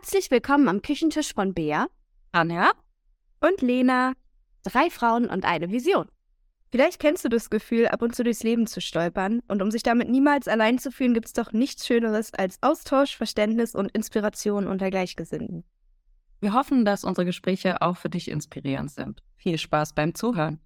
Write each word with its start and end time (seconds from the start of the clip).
Herzlich 0.00 0.30
willkommen 0.30 0.68
am 0.68 0.80
Küchentisch 0.80 1.34
von 1.34 1.54
Bea 1.54 1.88
Anja 2.30 2.70
und 3.40 3.60
Lena. 3.62 4.12
Drei 4.62 4.90
Frauen 4.90 5.28
und 5.28 5.44
eine 5.44 5.72
Vision. 5.72 6.06
Vielleicht 6.70 7.00
kennst 7.00 7.24
du 7.24 7.28
das 7.28 7.50
Gefühl, 7.50 7.88
ab 7.88 8.00
und 8.02 8.14
zu 8.14 8.22
durchs 8.22 8.44
Leben 8.44 8.68
zu 8.68 8.80
stolpern. 8.80 9.42
Und 9.48 9.60
um 9.60 9.72
sich 9.72 9.82
damit 9.82 10.08
niemals 10.08 10.46
allein 10.46 10.78
zu 10.78 10.92
fühlen, 10.92 11.14
gibt 11.14 11.26
es 11.26 11.32
doch 11.32 11.50
nichts 11.50 11.84
Schöneres 11.84 12.32
als 12.32 12.62
Austausch, 12.62 13.16
Verständnis 13.16 13.74
und 13.74 13.90
Inspiration 13.90 14.68
unter 14.68 14.88
Gleichgesinnten. 14.88 15.64
Wir 16.38 16.52
hoffen, 16.52 16.84
dass 16.84 17.02
unsere 17.02 17.24
Gespräche 17.24 17.82
auch 17.82 17.96
für 17.96 18.08
dich 18.08 18.30
inspirierend 18.30 18.92
sind. 18.92 19.24
Viel 19.34 19.58
Spaß 19.58 19.94
beim 19.94 20.14
Zuhören. 20.14 20.60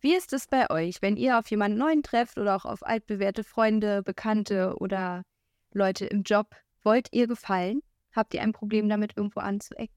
Wie 0.00 0.14
ist 0.14 0.32
es 0.32 0.46
bei 0.46 0.70
euch, 0.70 1.02
wenn 1.02 1.16
ihr 1.16 1.36
auf 1.36 1.50
jemanden 1.50 1.78
neuen 1.78 2.04
trefft 2.04 2.38
oder 2.38 2.54
auch 2.54 2.64
auf 2.64 2.86
altbewährte 2.86 3.42
Freunde, 3.42 4.04
Bekannte 4.04 4.76
oder 4.78 5.24
Leute 5.72 6.06
im 6.06 6.22
Job? 6.22 6.54
Wollt 6.82 7.08
ihr 7.12 7.26
gefallen? 7.26 7.82
Habt 8.12 8.34
ihr 8.34 8.42
ein 8.42 8.52
Problem 8.52 8.88
damit, 8.88 9.16
irgendwo 9.16 9.40
anzuecken? 9.40 9.94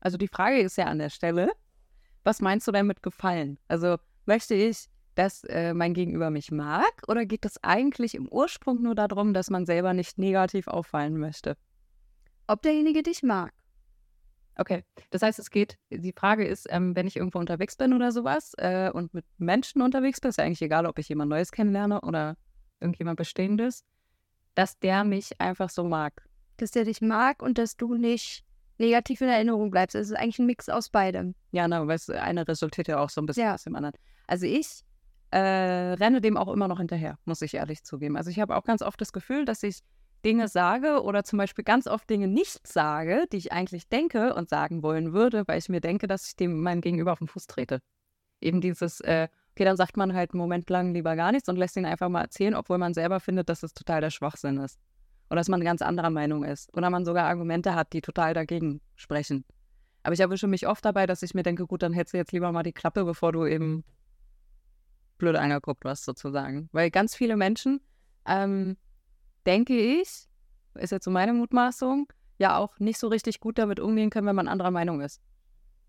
Also 0.00 0.16
die 0.18 0.28
Frage 0.28 0.60
ist 0.60 0.76
ja 0.76 0.84
an 0.84 0.98
der 0.98 1.10
Stelle, 1.10 1.50
was 2.22 2.40
meinst 2.40 2.68
du 2.68 2.72
denn 2.72 2.86
mit 2.86 3.02
gefallen? 3.02 3.58
Also 3.68 3.96
möchte 4.26 4.54
ich, 4.54 4.86
dass 5.14 5.44
äh, 5.44 5.72
mein 5.74 5.94
Gegenüber 5.94 6.30
mich 6.30 6.52
mag 6.52 7.02
oder 7.08 7.24
geht 7.24 7.44
es 7.44 7.62
eigentlich 7.64 8.14
im 8.14 8.28
Ursprung 8.28 8.82
nur 8.82 8.94
darum, 8.94 9.32
dass 9.32 9.50
man 9.50 9.64
selber 9.64 9.94
nicht 9.94 10.18
negativ 10.18 10.68
auffallen 10.68 11.16
möchte? 11.18 11.56
Ob 12.46 12.62
derjenige 12.62 13.02
dich 13.02 13.22
mag. 13.22 13.52
Okay, 14.58 14.84
das 15.10 15.22
heißt, 15.22 15.38
es 15.38 15.50
geht, 15.50 15.78
die 15.90 16.14
Frage 16.16 16.46
ist, 16.46 16.66
ähm, 16.70 16.96
wenn 16.96 17.06
ich 17.06 17.16
irgendwo 17.16 17.38
unterwegs 17.38 17.76
bin 17.76 17.92
oder 17.92 18.10
sowas 18.10 18.52
äh, 18.56 18.90
und 18.90 19.12
mit 19.12 19.24
Menschen 19.36 19.82
unterwegs 19.82 20.20
bin, 20.20 20.30
ist 20.30 20.38
ja 20.38 20.44
eigentlich 20.44 20.62
egal, 20.62 20.86
ob 20.86 20.98
ich 20.98 21.08
jemand 21.08 21.28
Neues 21.28 21.52
kennenlerne 21.52 22.00
oder 22.00 22.36
irgendjemand 22.80 23.18
Bestehendes, 23.18 23.84
dass 24.56 24.78
der 24.80 25.04
mich 25.04 25.40
einfach 25.40 25.70
so 25.70 25.84
mag. 25.84 26.24
Dass 26.56 26.72
der 26.72 26.84
dich 26.84 27.00
mag 27.00 27.42
und 27.42 27.58
dass 27.58 27.76
du 27.76 27.94
nicht 27.94 28.44
negativ 28.78 29.20
in 29.20 29.28
Erinnerung 29.28 29.70
bleibst. 29.70 29.94
Es 29.94 30.10
ist 30.10 30.16
eigentlich 30.16 30.38
ein 30.38 30.46
Mix 30.46 30.68
aus 30.68 30.88
beidem. 30.88 31.34
Ja, 31.52 31.68
na, 31.68 31.86
weil 31.86 31.98
eine 32.18 32.48
resultiert 32.48 32.88
ja 32.88 32.98
auch 32.98 33.10
so 33.10 33.20
ein 33.20 33.26
bisschen 33.26 33.44
ja. 33.44 33.54
aus 33.54 33.64
dem 33.64 33.76
anderen. 33.76 33.94
Also 34.26 34.46
ich 34.46 34.82
äh, 35.30 35.38
renne 35.38 36.20
dem 36.20 36.36
auch 36.36 36.48
immer 36.48 36.68
noch 36.68 36.78
hinterher, 36.78 37.18
muss 37.24 37.42
ich 37.42 37.54
ehrlich 37.54 37.84
zugeben. 37.84 38.16
Also 38.16 38.30
ich 38.30 38.40
habe 38.40 38.56
auch 38.56 38.64
ganz 38.64 38.82
oft 38.82 39.00
das 39.00 39.12
Gefühl, 39.12 39.44
dass 39.44 39.62
ich 39.62 39.80
Dinge 40.24 40.48
sage 40.48 41.02
oder 41.02 41.24
zum 41.24 41.38
Beispiel 41.38 41.64
ganz 41.64 41.86
oft 41.86 42.08
Dinge 42.08 42.26
nicht 42.26 42.66
sage, 42.66 43.26
die 43.32 43.36
ich 43.36 43.52
eigentlich 43.52 43.88
denke 43.88 44.34
und 44.34 44.48
sagen 44.48 44.82
wollen 44.82 45.12
würde, 45.12 45.44
weil 45.46 45.58
ich 45.58 45.68
mir 45.68 45.80
denke, 45.80 46.06
dass 46.06 46.28
ich 46.28 46.36
dem 46.36 46.62
meinem 46.62 46.80
Gegenüber 46.80 47.12
auf 47.12 47.18
den 47.18 47.28
Fuß 47.28 47.46
trete. 47.46 47.80
Eben 48.40 48.60
dieses, 48.60 49.00
äh, 49.00 49.28
okay, 49.56 49.64
dann 49.64 49.78
sagt 49.78 49.96
man 49.96 50.12
halt 50.12 50.32
einen 50.32 50.38
Moment 50.38 50.68
lang 50.68 50.92
lieber 50.92 51.16
gar 51.16 51.32
nichts 51.32 51.48
und 51.48 51.56
lässt 51.56 51.78
ihn 51.78 51.86
einfach 51.86 52.10
mal 52.10 52.20
erzählen, 52.20 52.54
obwohl 52.54 52.76
man 52.76 52.92
selber 52.92 53.20
findet, 53.20 53.48
dass 53.48 53.62
es 53.62 53.72
total 53.72 54.02
der 54.02 54.10
Schwachsinn 54.10 54.58
ist. 54.58 54.78
Oder 55.30 55.40
dass 55.40 55.48
man 55.48 55.64
ganz 55.64 55.80
anderer 55.80 56.10
Meinung 56.10 56.44
ist. 56.44 56.70
Oder 56.76 56.90
man 56.90 57.06
sogar 57.06 57.26
Argumente 57.26 57.74
hat, 57.74 57.94
die 57.94 58.02
total 58.02 58.34
dagegen 58.34 58.82
sprechen. 58.96 59.46
Aber 60.02 60.12
ich 60.12 60.20
erwische 60.20 60.46
mich 60.46 60.68
oft 60.68 60.84
dabei, 60.84 61.06
dass 61.06 61.22
ich 61.22 61.32
mir 61.32 61.42
denke, 61.42 61.66
gut, 61.66 61.82
dann 61.82 61.94
hättest 61.94 62.12
du 62.12 62.18
jetzt 62.18 62.32
lieber 62.32 62.52
mal 62.52 62.64
die 62.64 62.74
Klappe, 62.74 63.06
bevor 63.06 63.32
du 63.32 63.46
eben 63.46 63.82
blöd 65.16 65.36
angeguckt 65.36 65.84
wirst, 65.84 66.04
sozusagen. 66.04 66.68
Weil 66.72 66.90
ganz 66.90 67.16
viele 67.16 67.38
Menschen, 67.38 67.80
ähm, 68.26 68.76
denke 69.46 69.74
ich, 69.74 70.28
ist 70.74 70.92
jetzt 70.92 71.04
so 71.06 71.10
meine 71.10 71.32
Mutmaßung, 71.32 72.12
ja 72.36 72.58
auch 72.58 72.78
nicht 72.78 72.98
so 72.98 73.08
richtig 73.08 73.40
gut 73.40 73.56
damit 73.56 73.80
umgehen 73.80 74.10
können, 74.10 74.26
wenn 74.26 74.36
man 74.36 74.48
anderer 74.48 74.70
Meinung 74.70 75.00
ist. 75.00 75.22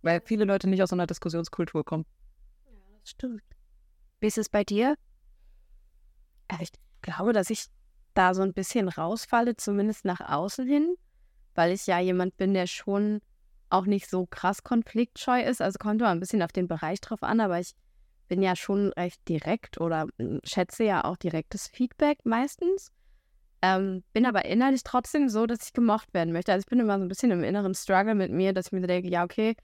Weil 0.03 0.21
viele 0.23 0.45
Leute 0.45 0.69
nicht 0.69 0.81
aus 0.81 0.89
so 0.89 0.95
einer 0.95 1.05
Diskussionskultur 1.05 1.83
kommen. 1.83 2.05
Ja, 2.65 2.97
das 3.01 3.09
stimmt. 3.09 3.56
Wie 4.19 4.27
ist 4.27 4.37
es 4.37 4.49
bei 4.49 4.63
dir? 4.63 4.95
Also 6.47 6.63
ich 6.63 6.71
glaube, 7.01 7.33
dass 7.33 7.49
ich 7.49 7.65
da 8.13 8.33
so 8.33 8.41
ein 8.41 8.53
bisschen 8.53 8.89
rausfalle, 8.89 9.55
zumindest 9.57 10.05
nach 10.05 10.21
außen 10.21 10.65
hin, 10.65 10.95
weil 11.55 11.71
ich 11.71 11.85
ja 11.85 11.99
jemand 11.99 12.35
bin, 12.37 12.53
der 12.53 12.67
schon 12.67 13.21
auch 13.69 13.85
nicht 13.85 14.09
so 14.09 14.25
krass 14.25 14.63
konfliktscheu 14.63 15.41
ist. 15.43 15.61
Also 15.61 15.77
kommt 15.77 16.01
immer 16.01 16.09
ein 16.09 16.19
bisschen 16.19 16.41
auf 16.41 16.51
den 16.51 16.67
Bereich 16.67 17.01
drauf 17.01 17.21
an, 17.21 17.39
aber 17.39 17.59
ich 17.59 17.73
bin 18.27 18.41
ja 18.41 18.55
schon 18.55 18.91
recht 18.93 19.21
direkt 19.27 19.79
oder 19.79 20.07
hm, 20.17 20.39
schätze 20.43 20.83
ja 20.83 21.03
auch 21.05 21.17
direktes 21.17 21.67
Feedback 21.67 22.19
meistens. 22.23 22.91
Ähm, 23.61 24.03
bin 24.13 24.25
aber 24.25 24.45
innerlich 24.45 24.83
trotzdem 24.83 25.29
so, 25.29 25.45
dass 25.45 25.65
ich 25.65 25.73
gemocht 25.73 26.13
werden 26.13 26.31
möchte. 26.31 26.51
Also 26.53 26.61
ich 26.61 26.69
bin 26.69 26.79
immer 26.79 26.97
so 26.97 27.05
ein 27.05 27.07
bisschen 27.07 27.31
im 27.31 27.43
inneren 27.43 27.73
Struggle 27.73 28.15
mit 28.15 28.31
mir, 28.31 28.53
dass 28.53 28.67
ich 28.67 28.71
mir 28.71 28.85
denke, 28.85 29.09
ja, 29.09 29.23
okay, 29.23 29.55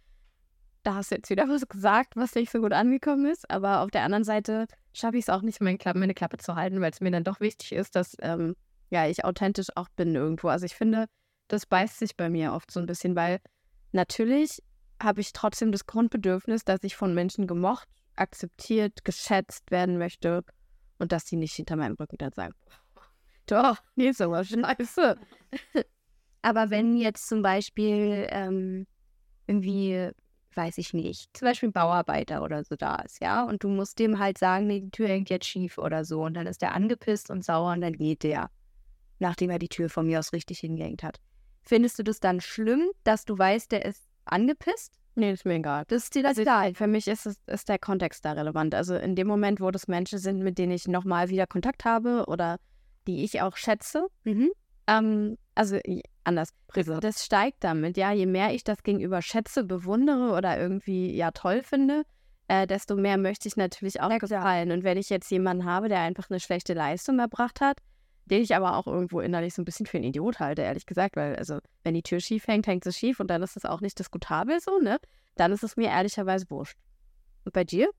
da 0.84 0.96
hast 0.96 1.12
du 1.12 1.16
jetzt 1.16 1.30
wieder 1.30 1.48
was 1.48 1.68
gesagt, 1.68 2.16
was 2.16 2.36
nicht 2.36 2.52
so 2.52 2.60
gut 2.60 2.74
angekommen 2.74 3.26
ist. 3.26 3.50
Aber 3.50 3.82
auf 3.82 3.92
der 3.92 4.04
anderen 4.04 4.24
Seite 4.24 4.68
schaffe 4.94 5.18
ich 5.18 5.24
es 5.24 5.30
auch 5.30 5.42
nicht, 5.42 5.62
meine 5.62 5.78
Klappe, 5.78 6.00
meine 6.00 6.14
Klappe 6.14 6.38
zu 6.38 6.56
halten, 6.56 6.82
weil 6.82 6.92
es 6.92 7.02
mir 7.02 7.12
dann 7.12 7.24
doch 7.24 7.40
wichtig 7.40 7.72
ist, 7.72 7.96
dass 7.96 8.16
ähm, 8.22 8.56
ja, 8.90 9.08
ich 9.08 9.26
authentisch 9.26 9.68
auch 9.76 9.90
bin 9.96 10.14
irgendwo. 10.14 10.50
Also 10.50 10.66
ich 10.66 10.76
finde, 10.76 11.08
das 11.48 11.66
beißt 11.66 12.00
sich 12.00 12.16
bei 12.16 12.30
mir 12.30 12.54
oft 12.54 12.70
so 12.70 12.80
ein 12.80 12.86
bisschen, 12.86 13.16
weil 13.16 13.40
natürlich 13.92 14.62
habe 15.02 15.22
ich 15.22 15.34
trotzdem 15.34 15.72
das 15.72 15.86
Grundbedürfnis, 15.86 16.64
dass 16.64 16.84
ich 16.84 16.96
von 16.96 17.14
Menschen 17.14 17.48
gemocht, 17.48 17.88
akzeptiert, 18.16 19.04
geschätzt 19.04 19.72
werden 19.72 19.98
möchte 19.98 20.44
und 21.00 21.12
dass 21.12 21.26
sie 21.26 21.38
nicht 21.38 21.56
hinter 21.56 21.76
meinem 21.76 21.96
Rücken 21.96 22.18
dann 22.18 22.34
sagen, 22.34 22.54
doch, 23.48 23.78
nee, 23.96 24.10
ist 24.10 24.22
aber 24.22 24.44
scheiße. 24.44 25.18
aber 26.42 26.70
wenn 26.70 26.98
jetzt 26.98 27.28
zum 27.28 27.42
Beispiel 27.42 28.28
ähm, 28.30 28.86
irgendwie 29.48 30.12
weiß 30.56 30.78
ich 30.78 30.94
nicht, 30.94 31.30
zum 31.36 31.48
Beispiel 31.48 31.70
ein 31.70 31.74
Bauarbeiter 31.74 32.44
oder 32.44 32.64
so 32.64 32.76
da 32.76 32.98
ist, 32.98 33.22
ja, 33.22 33.44
und 33.44 33.64
du 33.64 33.70
musst 33.70 34.00
dem 34.00 34.20
halt 34.20 34.38
sagen, 34.38 34.68
nee, 34.68 34.82
die 34.82 34.92
Tür 34.92 35.08
hängt 35.08 35.30
jetzt 35.30 35.46
schief 35.46 35.78
oder 35.78 36.06
so, 36.06 36.24
und 36.24 36.34
dann 36.36 36.48
ist 36.48 36.62
der 36.62 36.74
angepisst 36.74 37.30
und 37.30 37.44
sauer 37.44 37.74
und 37.74 37.82
dann 37.82 37.94
geht 37.94 38.24
der, 38.24 38.50
nachdem 39.20 39.50
er 39.50 39.60
die 39.60 39.70
Tür 39.70 39.90
von 39.90 40.06
mir 40.06 40.20
aus 40.20 40.34
richtig 40.34 40.60
hingehängt 40.60 41.04
hat. 41.04 41.20
Findest 41.62 41.98
du 42.00 42.04
das 42.04 42.20
dann 42.20 42.42
schlimm, 42.42 42.90
dass 43.04 43.26
du 43.26 43.38
weißt, 43.38 43.72
der 43.72 43.86
ist 43.86 44.04
angepisst? 44.26 45.00
Nee, 45.16 45.32
ist 45.32 45.46
mir 45.46 45.56
egal. 45.56 45.84
Das 45.88 46.04
ist 46.04 46.16
dir 46.16 46.24
das 46.24 46.32
also 46.32 46.42
egal. 46.42 46.74
Für 46.74 46.88
mich 46.88 47.08
ist, 47.08 47.26
es, 47.26 47.38
ist 47.46 47.70
der 47.70 47.78
Kontext 47.78 48.26
da 48.26 48.32
relevant. 48.32 48.74
Also 48.74 48.96
in 48.96 49.16
dem 49.16 49.28
Moment, 49.28 49.62
wo 49.62 49.70
das 49.70 49.88
Menschen 49.88 50.18
sind, 50.18 50.40
mit 50.40 50.58
denen 50.58 50.72
ich 50.72 50.88
nochmal 50.88 51.30
wieder 51.30 51.46
Kontakt 51.46 51.86
habe 51.86 52.26
oder 52.28 52.58
die 53.08 53.24
ich 53.24 53.42
auch 53.42 53.56
schätze, 53.56 54.08
mhm. 54.24 54.52
ähm, 54.88 55.38
also 55.56 55.78
anders. 56.24 56.50
Präsent. 56.68 57.04
Das 57.04 57.24
steigt 57.24 57.64
damit, 57.64 57.98
ja. 57.98 58.12
Je 58.12 58.26
mehr 58.26 58.54
ich 58.54 58.64
das 58.64 58.84
gegenüber 58.84 59.22
schätze, 59.22 59.64
bewundere 59.64 60.32
oder 60.36 60.60
irgendwie 60.60 61.16
ja 61.16 61.32
toll 61.32 61.64
finde, 61.64 62.04
äh, 62.48 62.68
desto 62.68 62.96
mehr 62.96 63.18
möchte 63.18 63.48
ich 63.48 63.56
natürlich 63.56 64.02
auch 64.02 64.18
gefallen. 64.20 64.72
Und 64.72 64.84
wenn 64.84 64.98
ich 64.98 65.10
jetzt 65.10 65.30
jemanden 65.32 65.66
habe, 65.66 65.90
der 65.90 66.00
einfach 66.00 66.30
eine 66.30 66.40
schlechte 66.40 66.74
Leistung 66.74 67.20
erbracht 67.20 67.62
hat, 67.62 67.78
den 68.26 68.42
ich 68.42 68.56
aber 68.56 68.78
auch 68.78 68.88
irgendwo 68.88 69.20
innerlich 69.20 69.54
so 69.54 69.62
ein 69.62 69.66
bisschen 69.66 69.86
für 69.86 69.98
einen 69.98 70.06
Idiot 70.06 70.40
halte, 70.40 70.62
ehrlich 70.62 70.86
gesagt, 70.86 71.16
weil, 71.16 71.36
also, 71.36 71.60
wenn 71.84 71.94
die 71.94 72.04
Tür 72.04 72.20
schief 72.20 72.48
hängt, 72.48 72.68
hängt 72.68 72.84
sie 72.84 72.94
schief 72.94 73.20
und 73.20 73.28
dann 73.28 73.44
ist 73.44 73.58
es 73.58 73.66
auch 73.66 73.82
nicht 73.82 74.00
diskutabel 74.00 74.60
so, 74.62 74.80
ne? 74.80 74.98
Dann 75.36 75.52
ist 75.52 75.64
es 75.64 75.76
mir 75.76 75.90
ehrlicherweise 75.90 76.46
wurscht. 76.50 76.78
Und 77.44 77.54
bei 77.54 77.64
dir? 77.64 77.90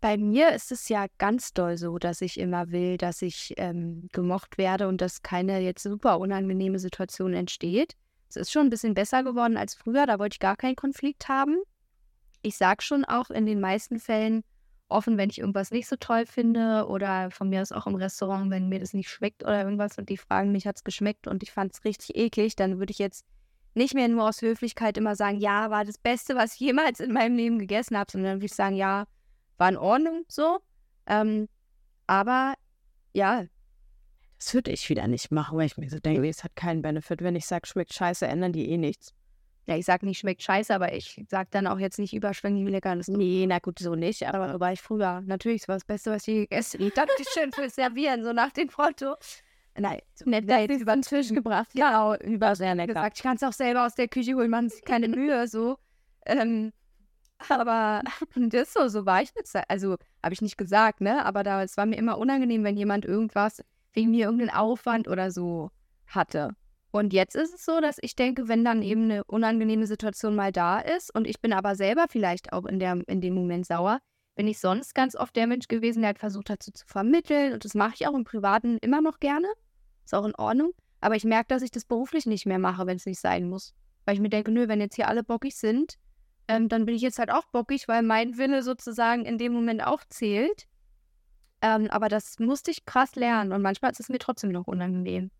Bei 0.00 0.16
mir 0.16 0.52
ist 0.52 0.72
es 0.72 0.88
ja 0.88 1.06
ganz 1.18 1.52
doll 1.52 1.76
so, 1.76 1.98
dass 1.98 2.22
ich 2.22 2.40
immer 2.40 2.70
will, 2.70 2.96
dass 2.96 3.20
ich 3.20 3.52
ähm, 3.58 4.08
gemocht 4.12 4.56
werde 4.56 4.88
und 4.88 5.02
dass 5.02 5.22
keine 5.22 5.60
jetzt 5.60 5.82
super 5.82 6.18
unangenehme 6.18 6.78
Situation 6.78 7.34
entsteht. 7.34 7.96
Es 8.30 8.36
ist 8.36 8.50
schon 8.52 8.68
ein 8.68 8.70
bisschen 8.70 8.94
besser 8.94 9.22
geworden 9.22 9.58
als 9.58 9.74
früher, 9.74 10.06
da 10.06 10.18
wollte 10.18 10.36
ich 10.36 10.40
gar 10.40 10.56
keinen 10.56 10.76
Konflikt 10.76 11.28
haben. 11.28 11.58
Ich 12.42 12.56
sage 12.56 12.82
schon 12.82 13.04
auch 13.04 13.28
in 13.28 13.44
den 13.44 13.60
meisten 13.60 13.98
Fällen 13.98 14.42
offen, 14.88 15.18
wenn 15.18 15.28
ich 15.28 15.38
irgendwas 15.38 15.70
nicht 15.70 15.86
so 15.86 15.96
toll 15.96 16.24
finde 16.24 16.86
oder 16.88 17.30
von 17.30 17.50
mir 17.50 17.60
aus 17.60 17.72
auch 17.72 17.86
im 17.86 17.94
Restaurant, 17.94 18.50
wenn 18.50 18.68
mir 18.68 18.80
das 18.80 18.94
nicht 18.94 19.10
schmeckt 19.10 19.42
oder 19.42 19.62
irgendwas 19.62 19.98
und 19.98 20.08
die 20.08 20.16
fragen 20.16 20.50
mich, 20.50 20.66
hat 20.66 20.76
es 20.76 20.84
geschmeckt 20.84 21.26
und 21.26 21.42
ich 21.42 21.52
fand 21.52 21.74
es 21.74 21.84
richtig 21.84 22.16
eklig, 22.16 22.56
dann 22.56 22.78
würde 22.78 22.90
ich 22.90 22.98
jetzt 22.98 23.26
nicht 23.74 23.94
mehr 23.94 24.08
nur 24.08 24.28
aus 24.28 24.40
Höflichkeit 24.40 24.96
immer 24.96 25.14
sagen, 25.14 25.38
ja, 25.38 25.70
war 25.70 25.84
das 25.84 25.98
Beste, 25.98 26.34
was 26.34 26.54
ich 26.54 26.60
jemals 26.60 27.00
in 27.00 27.12
meinem 27.12 27.36
Leben 27.36 27.58
gegessen 27.58 27.96
habe, 27.98 28.10
sondern 28.10 28.36
würde 28.36 28.46
ich 28.46 28.54
sagen, 28.54 28.76
ja, 28.76 29.04
war 29.60 29.68
in 29.68 29.76
Ordnung 29.76 30.24
so. 30.28 30.58
Ähm, 31.06 31.48
aber 32.06 32.54
ja, 33.12 33.44
das 34.38 34.54
würde 34.54 34.70
ich 34.70 34.88
wieder 34.88 35.06
nicht 35.06 35.30
machen, 35.30 35.58
weil 35.58 35.66
ich 35.66 35.76
mir 35.76 35.90
so 35.90 35.98
denke, 35.98 36.26
es 36.26 36.42
hat 36.42 36.56
keinen 36.56 36.80
Benefit. 36.80 37.22
Wenn 37.22 37.36
ich 37.36 37.46
sage, 37.46 37.66
schmeckt 37.66 37.92
scheiße, 37.92 38.26
ändern 38.26 38.52
die 38.52 38.70
eh 38.70 38.78
nichts. 38.78 39.14
Ja, 39.66 39.76
ich 39.76 39.84
sage 39.84 40.06
nicht, 40.06 40.18
schmeckt 40.18 40.42
scheiße, 40.42 40.74
aber 40.74 40.94
ich 40.94 41.22
sage 41.28 41.48
dann 41.52 41.66
auch 41.66 41.78
jetzt 41.78 41.98
nicht 41.98 42.14
überschwänglich, 42.14 42.66
wie 42.66 42.70
lecker 42.70 42.96
das 42.96 43.08
ist. 43.08 43.16
Nee, 43.16 43.44
na 43.46 43.58
gut, 43.58 43.78
so 43.78 43.94
nicht. 43.94 44.26
Aber 44.26 44.58
war 44.58 44.72
ich 44.72 44.80
früher. 44.80 45.20
Natürlich, 45.26 45.62
es 45.62 45.68
war 45.68 45.76
das 45.76 45.84
Beste, 45.84 46.10
was 46.10 46.26
ich 46.26 46.48
gegessen 46.48 46.80
habe. 46.80 46.90
Dankeschön 46.92 47.52
fürs 47.52 47.74
Servieren, 47.74 48.24
so 48.24 48.32
nach 48.32 48.50
dem 48.50 48.70
Foto. 48.70 49.14
Nein, 49.78 50.00
so 50.14 50.28
nett, 50.28 50.48
da 50.48 50.58
jetzt 50.58 50.80
über 50.80 50.94
den 50.94 51.02
Tisch 51.02 51.28
gebracht. 51.28 51.68
Ja, 51.74 52.14
genau, 52.14 52.34
über 52.34 52.56
sehr 52.56 52.74
lecker. 52.74 52.94
Gesagt, 52.94 53.18
ich 53.18 53.22
kann 53.22 53.36
es 53.36 53.42
auch 53.42 53.52
selber 53.52 53.84
aus 53.84 53.94
der 53.94 54.08
Küche 54.08 54.34
holen, 54.34 54.50
man 54.50 54.70
sich 54.70 54.82
keine 54.82 55.08
Mühe, 55.08 55.46
so. 55.46 55.76
Ähm, 56.26 56.72
aber 57.48 58.02
das 58.36 58.72
so, 58.72 58.88
so 58.88 59.06
war 59.06 59.22
ich 59.22 59.34
nicht. 59.34 59.48
Also 59.68 59.96
habe 60.22 60.34
ich 60.34 60.42
nicht 60.42 60.58
gesagt, 60.58 61.00
ne? 61.00 61.24
Aber 61.24 61.42
da, 61.42 61.62
es 61.62 61.76
war 61.76 61.86
mir 61.86 61.96
immer 61.96 62.18
unangenehm, 62.18 62.64
wenn 62.64 62.76
jemand 62.76 63.04
irgendwas 63.04 63.62
wegen 63.92 64.10
mir 64.10 64.26
irgendeinen 64.26 64.50
Aufwand 64.50 65.08
oder 65.08 65.30
so 65.30 65.70
hatte. 66.06 66.54
Und 66.92 67.12
jetzt 67.12 67.36
ist 67.36 67.54
es 67.54 67.64
so, 67.64 67.80
dass 67.80 67.98
ich 68.00 68.16
denke, 68.16 68.48
wenn 68.48 68.64
dann 68.64 68.82
eben 68.82 69.04
eine 69.04 69.24
unangenehme 69.24 69.86
Situation 69.86 70.34
mal 70.34 70.50
da 70.50 70.80
ist 70.80 71.14
und 71.14 71.26
ich 71.26 71.40
bin 71.40 71.52
aber 71.52 71.76
selber 71.76 72.06
vielleicht 72.08 72.52
auch 72.52 72.66
in, 72.66 72.80
der, 72.80 73.00
in 73.06 73.20
dem 73.20 73.34
Moment 73.34 73.66
sauer, 73.66 74.00
bin 74.34 74.48
ich 74.48 74.58
sonst 74.58 74.94
ganz 74.94 75.14
oft 75.14 75.36
der 75.36 75.46
Mensch 75.46 75.68
gewesen, 75.68 76.00
der 76.00 76.08
halt 76.08 76.18
versucht 76.18 76.50
hat, 76.50 76.62
zu 76.62 76.72
vermitteln. 76.86 77.52
Und 77.52 77.64
das 77.64 77.74
mache 77.74 77.94
ich 77.94 78.06
auch 78.08 78.14
im 78.14 78.24
Privaten 78.24 78.78
immer 78.78 79.00
noch 79.00 79.20
gerne. 79.20 79.48
Ist 80.04 80.14
auch 80.14 80.24
in 80.24 80.34
Ordnung. 80.34 80.72
Aber 81.00 81.14
ich 81.14 81.24
merke, 81.24 81.48
dass 81.48 81.62
ich 81.62 81.70
das 81.70 81.84
beruflich 81.84 82.26
nicht 82.26 82.46
mehr 82.46 82.58
mache, 82.58 82.86
wenn 82.86 82.96
es 82.96 83.06
nicht 83.06 83.20
sein 83.20 83.48
muss. 83.48 83.74
Weil 84.04 84.14
ich 84.14 84.20
mir 84.20 84.30
denke, 84.30 84.50
nö, 84.50 84.66
wenn 84.66 84.80
jetzt 84.80 84.96
hier 84.96 85.08
alle 85.08 85.22
bockig 85.22 85.56
sind, 85.56 85.98
ähm, 86.50 86.68
dann 86.68 86.84
bin 86.84 86.96
ich 86.96 87.02
jetzt 87.02 87.20
halt 87.20 87.30
auch 87.30 87.46
bockig, 87.52 87.86
weil 87.86 88.02
mein 88.02 88.36
Wille 88.36 88.64
sozusagen 88.64 89.24
in 89.24 89.38
dem 89.38 89.52
Moment 89.52 89.86
auch 89.86 90.02
zählt. 90.08 90.66
Ähm, 91.62 91.86
aber 91.90 92.08
das 92.08 92.40
musste 92.40 92.72
ich 92.72 92.84
krass 92.86 93.14
lernen 93.14 93.52
und 93.52 93.62
manchmal 93.62 93.92
ist 93.92 94.00
es 94.00 94.08
mir 94.08 94.18
trotzdem 94.18 94.50
noch 94.50 94.66
unangenehm. 94.66 95.30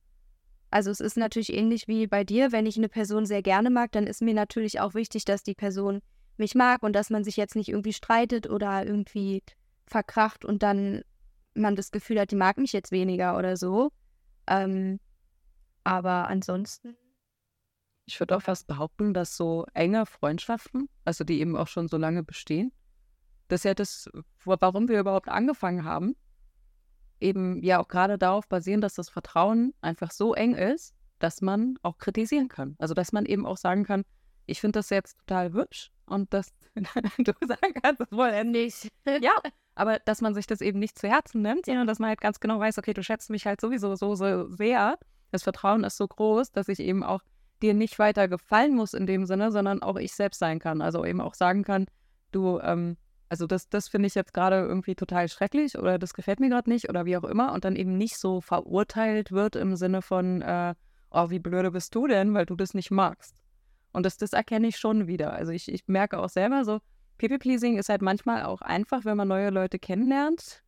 Also 0.70 0.88
es 0.92 1.00
ist 1.00 1.16
natürlich 1.16 1.52
ähnlich 1.52 1.88
wie 1.88 2.06
bei 2.06 2.22
dir, 2.22 2.52
wenn 2.52 2.64
ich 2.64 2.76
eine 2.76 2.88
Person 2.88 3.26
sehr 3.26 3.42
gerne 3.42 3.70
mag, 3.70 3.90
dann 3.90 4.06
ist 4.06 4.22
mir 4.22 4.34
natürlich 4.34 4.78
auch 4.78 4.94
wichtig, 4.94 5.24
dass 5.24 5.42
die 5.42 5.56
Person 5.56 6.00
mich 6.36 6.54
mag 6.54 6.84
und 6.84 6.92
dass 6.92 7.10
man 7.10 7.24
sich 7.24 7.36
jetzt 7.36 7.56
nicht 7.56 7.70
irgendwie 7.70 7.92
streitet 7.92 8.48
oder 8.48 8.86
irgendwie 8.86 9.42
verkracht 9.86 10.44
und 10.44 10.62
dann 10.62 11.02
man 11.54 11.74
das 11.74 11.90
Gefühl 11.90 12.20
hat, 12.20 12.30
die 12.30 12.36
mag 12.36 12.56
mich 12.56 12.72
jetzt 12.72 12.92
weniger 12.92 13.36
oder 13.36 13.56
so. 13.56 13.90
Ähm, 14.46 15.00
aber 15.82 16.28
ansonsten. 16.28 16.96
Ich 18.10 18.18
würde 18.18 18.36
auch 18.36 18.42
fast 18.42 18.66
behaupten, 18.66 19.14
dass 19.14 19.36
so 19.36 19.66
enge 19.72 20.04
Freundschaften, 20.04 20.88
also 21.04 21.22
die 21.22 21.38
eben 21.40 21.56
auch 21.56 21.68
schon 21.68 21.86
so 21.86 21.96
lange 21.96 22.24
bestehen, 22.24 22.72
das 23.46 23.60
ist 23.60 23.64
ja 23.64 23.74
das, 23.74 24.10
warum 24.44 24.88
wir 24.88 24.98
überhaupt 24.98 25.28
angefangen 25.28 25.84
haben, 25.84 26.16
eben 27.20 27.62
ja 27.62 27.78
auch 27.78 27.86
gerade 27.86 28.18
darauf 28.18 28.48
basieren, 28.48 28.80
dass 28.80 28.94
das 28.94 29.08
Vertrauen 29.08 29.74
einfach 29.80 30.10
so 30.10 30.34
eng 30.34 30.56
ist, 30.56 30.92
dass 31.20 31.40
man 31.40 31.78
auch 31.82 31.98
kritisieren 31.98 32.48
kann. 32.48 32.74
Also 32.80 32.94
dass 32.94 33.12
man 33.12 33.26
eben 33.26 33.46
auch 33.46 33.56
sagen 33.56 33.84
kann, 33.84 34.04
ich 34.46 34.60
finde 34.60 34.80
das 34.80 34.90
jetzt 34.90 35.16
total 35.18 35.52
hübsch 35.52 35.92
und 36.06 36.34
dass 36.34 36.52
du 36.74 37.32
sagen 37.46 37.74
kannst, 37.80 38.00
das 38.00 38.10
wohl 38.10 38.44
nicht. 38.44 38.88
ja, 39.20 39.36
aber 39.76 40.00
dass 40.00 40.20
man 40.20 40.34
sich 40.34 40.48
das 40.48 40.60
eben 40.62 40.80
nicht 40.80 40.98
zu 40.98 41.06
Herzen 41.08 41.42
nimmt, 41.42 41.66
sondern 41.66 41.86
dass 41.86 42.00
man 42.00 42.08
halt 42.08 42.20
ganz 42.20 42.40
genau 42.40 42.58
weiß, 42.58 42.76
okay, 42.78 42.92
du 42.92 43.04
schätzt 43.04 43.30
mich 43.30 43.46
halt 43.46 43.60
sowieso 43.60 43.94
so, 43.94 44.16
so 44.16 44.48
sehr. 44.48 44.98
Das 45.30 45.44
Vertrauen 45.44 45.84
ist 45.84 45.96
so 45.96 46.08
groß, 46.08 46.50
dass 46.50 46.66
ich 46.66 46.80
eben 46.80 47.04
auch 47.04 47.20
dir 47.62 47.74
nicht 47.74 47.98
weiter 47.98 48.28
gefallen 48.28 48.74
muss 48.74 48.94
in 48.94 49.06
dem 49.06 49.26
Sinne, 49.26 49.52
sondern 49.52 49.82
auch 49.82 49.96
ich 49.96 50.12
selbst 50.12 50.38
sein 50.38 50.58
kann. 50.58 50.82
Also 50.82 51.04
eben 51.04 51.20
auch 51.20 51.34
sagen 51.34 51.62
kann, 51.62 51.86
du, 52.32 52.58
ähm, 52.60 52.96
also 53.28 53.46
das, 53.46 53.68
das 53.68 53.88
finde 53.88 54.08
ich 54.08 54.14
jetzt 54.14 54.34
gerade 54.34 54.56
irgendwie 54.56 54.94
total 54.94 55.28
schrecklich 55.28 55.78
oder 55.78 55.98
das 55.98 56.14
gefällt 56.14 56.40
mir 56.40 56.48
gerade 56.48 56.70
nicht 56.70 56.88
oder 56.88 57.04
wie 57.04 57.16
auch 57.16 57.24
immer 57.24 57.52
und 57.52 57.64
dann 57.64 57.76
eben 57.76 57.96
nicht 57.96 58.18
so 58.18 58.40
verurteilt 58.40 59.32
wird 59.32 59.56
im 59.56 59.76
Sinne 59.76 60.02
von, 60.02 60.42
äh, 60.42 60.74
oh, 61.10 61.30
wie 61.30 61.38
blöde 61.38 61.70
bist 61.70 61.94
du 61.94 62.06
denn, 62.06 62.34
weil 62.34 62.46
du 62.46 62.56
das 62.56 62.74
nicht 62.74 62.90
magst. 62.90 63.36
Und 63.92 64.06
das, 64.06 64.16
das 64.16 64.32
erkenne 64.32 64.68
ich 64.68 64.76
schon 64.76 65.06
wieder. 65.06 65.32
Also 65.32 65.52
ich, 65.52 65.70
ich 65.70 65.86
merke 65.86 66.18
auch 66.18 66.28
selber 66.28 66.64
so, 66.64 66.78
People-Pleasing 67.18 67.76
ist 67.76 67.88
halt 67.88 68.02
manchmal 68.02 68.44
auch 68.44 68.62
einfach, 68.62 69.04
wenn 69.04 69.16
man 69.16 69.28
neue 69.28 69.50
Leute 69.50 69.78
kennenlernt 69.78 70.62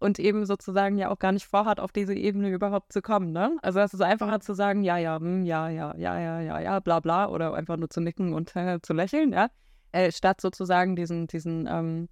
und 0.00 0.18
eben 0.18 0.44
sozusagen 0.44 0.98
ja 0.98 1.10
auch 1.10 1.18
gar 1.18 1.32
nicht 1.32 1.46
vorhat, 1.46 1.78
auf 1.78 1.92
diese 1.92 2.14
Ebene 2.14 2.50
überhaupt 2.50 2.92
zu 2.92 3.00
kommen. 3.00 3.32
Ne? 3.32 3.56
Also 3.62 3.78
es 3.78 3.94
ist 3.94 4.00
einfacher 4.00 4.40
zu 4.40 4.54
sagen, 4.54 4.82
ja, 4.82 4.96
ja, 4.96 5.18
hm, 5.18 5.44
ja, 5.44 5.68
ja, 5.68 5.94
ja, 5.96 6.18
ja, 6.18 6.40
ja, 6.40 6.60
ja, 6.60 6.80
bla 6.80 7.00
bla 7.00 7.28
oder 7.28 7.54
einfach 7.54 7.76
nur 7.76 7.88
zu 7.90 8.00
nicken 8.00 8.32
und 8.32 8.56
äh, 8.56 8.80
zu 8.82 8.92
lächeln, 8.92 9.32
ja 9.32 9.48
äh, 9.92 10.12
statt 10.12 10.40
sozusagen 10.40 10.96
diesen, 10.96 11.26
diesen 11.26 11.66
ähm, 11.66 12.08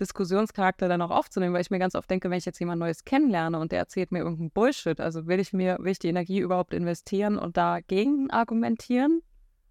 Diskussionscharakter 0.00 0.88
dann 0.88 1.02
auch 1.02 1.10
aufzunehmen, 1.10 1.54
weil 1.54 1.60
ich 1.60 1.70
mir 1.70 1.78
ganz 1.78 1.94
oft 1.94 2.10
denke, 2.10 2.30
wenn 2.30 2.38
ich 2.38 2.46
jetzt 2.46 2.58
jemand 2.58 2.80
Neues 2.80 3.04
kennenlerne 3.04 3.58
und 3.58 3.72
der 3.72 3.80
erzählt 3.80 4.12
mir 4.12 4.20
irgendeinen 4.20 4.50
Bullshit, 4.50 4.98
also 5.00 5.26
will 5.26 5.40
ich 5.40 5.52
mir, 5.52 5.76
will 5.80 5.92
ich 5.92 5.98
die 5.98 6.08
Energie 6.08 6.38
überhaupt 6.38 6.72
investieren 6.72 7.38
und 7.38 7.56
dagegen 7.56 8.30
argumentieren? 8.30 9.20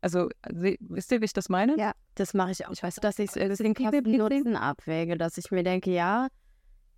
Also, 0.02 0.30
wisst 0.48 1.12
ihr, 1.12 1.20
wie 1.20 1.26
ich 1.26 1.34
das 1.34 1.50
meine? 1.50 1.78
Ja, 1.78 1.92
das 2.16 2.34
mache 2.34 2.52
ich 2.52 2.66
auch. 2.66 2.72
Ich 2.72 2.82
weiß, 2.82 2.96
dass 2.98 3.20
ich 3.20 3.36
es 3.36 3.58
den 3.58 3.74
Nutzen 3.74 4.56
abwäge, 4.56 5.18
dass 5.18 5.38
ich 5.38 5.52
mir 5.52 5.64
denke, 5.64 5.92
ja, 5.92 6.28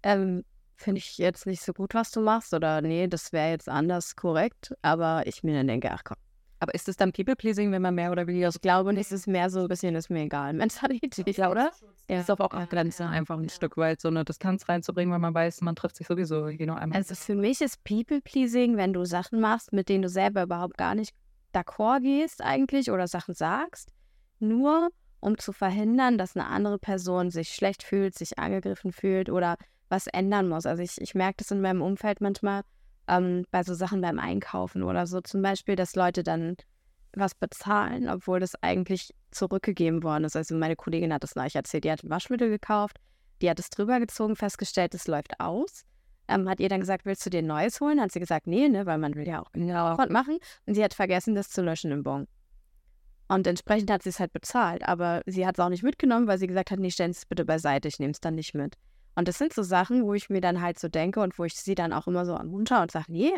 ähm, 0.04 0.44
finde 0.82 1.00
ich 1.00 1.18
jetzt 1.18 1.46
nicht 1.46 1.62
so 1.62 1.74
gut, 1.74 1.94
was 1.94 2.12
du 2.12 2.22
machst, 2.22 2.54
oder 2.54 2.82
nee, 2.82 3.08
das 3.08 3.32
wäre 3.32 3.52
jetzt 3.52 3.70
anders 3.70 4.16
korrekt, 4.16 4.74
aber 4.82 5.24
ich 5.26 5.44
mir 5.44 5.56
dann 5.56 5.68
denke, 5.68 5.92
ach 5.92 6.04
komm, 6.04 6.18
aber 6.62 6.76
ist 6.76 6.88
es 6.88 6.96
dann 6.96 7.12
People-Pleasing, 7.12 7.72
wenn 7.72 7.82
man 7.82 7.96
mehr 7.96 8.12
oder 8.12 8.28
weniger 8.28 8.52
so 8.52 8.58
Ich 8.58 8.62
glaube, 8.62 8.94
es 8.96 9.12
ist 9.12 9.26
mehr 9.26 9.50
so 9.50 9.62
ein 9.62 9.68
bisschen, 9.68 9.96
ist 9.96 10.12
mir 10.12 10.22
egal. 10.26 10.54
Mentalität, 10.54 11.36
ja, 11.36 11.50
oder? 11.50 11.72
Ja. 12.08 12.20
Ist 12.20 12.30
doch 12.30 12.40
auch 12.40 12.52
eine 12.52 12.68
Grenze, 12.68 13.08
einfach 13.08 13.40
ein 13.40 13.50
Stück 13.50 13.78
weit 13.78 14.00
so 14.00 14.10
eine 14.10 14.24
Distanz 14.24 14.70
reinzubringen, 14.70 15.12
weil 15.12 15.20
man 15.20 15.34
weiß, 15.34 15.62
man 15.62 15.76
trifft 15.76 15.96
sich 15.96 16.06
sowieso 16.06 16.46
genau 16.46 16.76
einmal. 16.76 17.00
Also 17.00 17.16
für 17.16 17.34
mich 17.34 17.62
ist 17.62 17.84
People-Pleasing, 17.84 18.78
wenn 18.78 18.94
du 18.94 19.06
Sachen 19.06 19.40
machst, 19.40 19.74
mit 19.74 19.90
denen 19.90 20.04
du 20.04 20.10
selber 20.10 20.44
überhaupt 20.44 20.78
gar 20.78 20.94
nicht 20.94 21.16
d'accord 21.52 22.02
gehst 22.02 22.44
eigentlich 22.44 22.92
oder 22.92 23.08
Sachen 23.08 23.34
sagst, 23.34 23.90
nur 24.40 24.90
um 25.20 25.40
zu 25.40 25.54
verhindern, 25.54 26.20
dass 26.20 26.36
eine 26.36 26.46
andere 26.46 26.78
Person 26.78 27.32
sich 27.32 27.50
schlecht 27.50 27.82
fühlt, 27.82 28.16
sich 28.16 28.38
angegriffen 28.38 28.92
fühlt 28.92 29.32
oder 29.32 29.56
was 29.92 30.08
ändern 30.08 30.48
muss. 30.48 30.66
Also 30.66 30.82
ich, 30.82 31.00
ich 31.00 31.14
merke 31.14 31.38
das 31.38 31.52
in 31.52 31.62
meinem 31.62 31.82
Umfeld 31.82 32.22
manchmal, 32.22 32.64
ähm, 33.08 33.46
bei 33.52 33.64
so 33.64 33.74
Sachen 33.74 34.02
beim 34.02 34.20
Einkaufen 34.20 34.84
oder 34.84 35.06
so. 35.06 35.22
Zum 35.22 35.42
Beispiel, 35.42 35.76
dass 35.76 35.96
Leute 35.96 36.24
dann 36.24 36.56
was 37.14 37.36
bezahlen, 37.36 38.10
obwohl 38.10 38.40
das 38.40 38.56
eigentlich 38.64 39.14
zurückgegeben 39.32 40.02
worden 40.02 40.24
ist. 40.24 40.36
Also 40.36 40.56
meine 40.56 40.78
Kollegin 40.78 41.14
hat 41.14 41.24
das 41.24 41.34
gleich 41.34 41.56
erzählt. 41.56 41.84
Die 41.84 41.92
hat 41.92 42.10
Waschmittel 42.10 42.50
gekauft, 42.50 42.98
die 43.42 43.50
hat 43.50 43.60
es 43.60 43.70
drüber 43.70 44.00
gezogen, 44.00 44.36
festgestellt, 44.36 44.96
es 44.96 45.08
läuft 45.08 45.40
aus. 45.40 45.84
Ähm, 46.28 46.48
hat 46.48 46.62
ihr 46.62 46.70
dann 46.70 46.80
gesagt, 46.80 47.06
willst 47.06 47.26
du 47.26 47.30
dir 47.30 47.40
ein 47.40 47.48
neues 47.48 47.82
holen? 47.82 48.00
Hat 48.00 48.14
sie 48.14 48.20
gesagt, 48.22 48.48
nee, 48.48 48.70
ne, 48.70 48.86
weil 48.86 48.98
man 48.98 49.16
will 49.16 49.28
ja 49.28 49.42
auch 49.42 49.52
genau 49.52 49.98
machen. 50.10 50.38
Und 50.66 50.76
sie 50.76 50.84
hat 50.84 50.94
vergessen, 50.94 51.36
das 51.36 51.50
zu 51.50 51.62
löschen 51.62 51.92
im 51.92 52.04
Bon. 52.04 52.28
Und 53.28 53.48
entsprechend 53.48 53.92
hat 53.92 54.04
sie 54.04 54.10
es 54.10 54.20
halt 54.20 54.32
bezahlt. 54.32 54.88
Aber 54.88 55.22
sie 55.26 55.46
hat 55.46 55.58
es 55.58 55.60
auch 55.60 55.70
nicht 55.70 55.84
mitgenommen, 55.84 56.28
weil 56.28 56.38
sie 56.38 56.48
gesagt 56.48 56.72
hat, 56.72 56.80
nee, 56.80 56.92
stellen 56.92 57.14
Sie 57.14 57.20
es 57.20 57.26
bitte 57.26 57.44
beiseite, 57.44 57.88
ich 57.88 58.00
nehme 58.00 58.12
es 58.12 58.22
dann 58.22 58.36
nicht 58.36 58.54
mit. 58.54 58.78
Und 59.16 59.28
das 59.28 59.38
sind 59.38 59.54
so 59.54 59.64
Sachen, 59.64 60.04
wo 60.04 60.14
ich 60.14 60.30
mir 60.30 60.42
dann 60.42 60.62
halt 60.62 60.80
so 60.80 60.88
denke 60.88 61.20
und 61.22 61.38
wo 61.38 61.44
ich 61.44 61.56
sie 61.56 61.76
dann 61.76 61.94
auch 61.94 62.08
immer 62.08 62.26
so 62.26 62.34
ermunter 62.34 62.82
und 62.82 62.92
sage, 62.92 63.06
nee, 63.10 63.34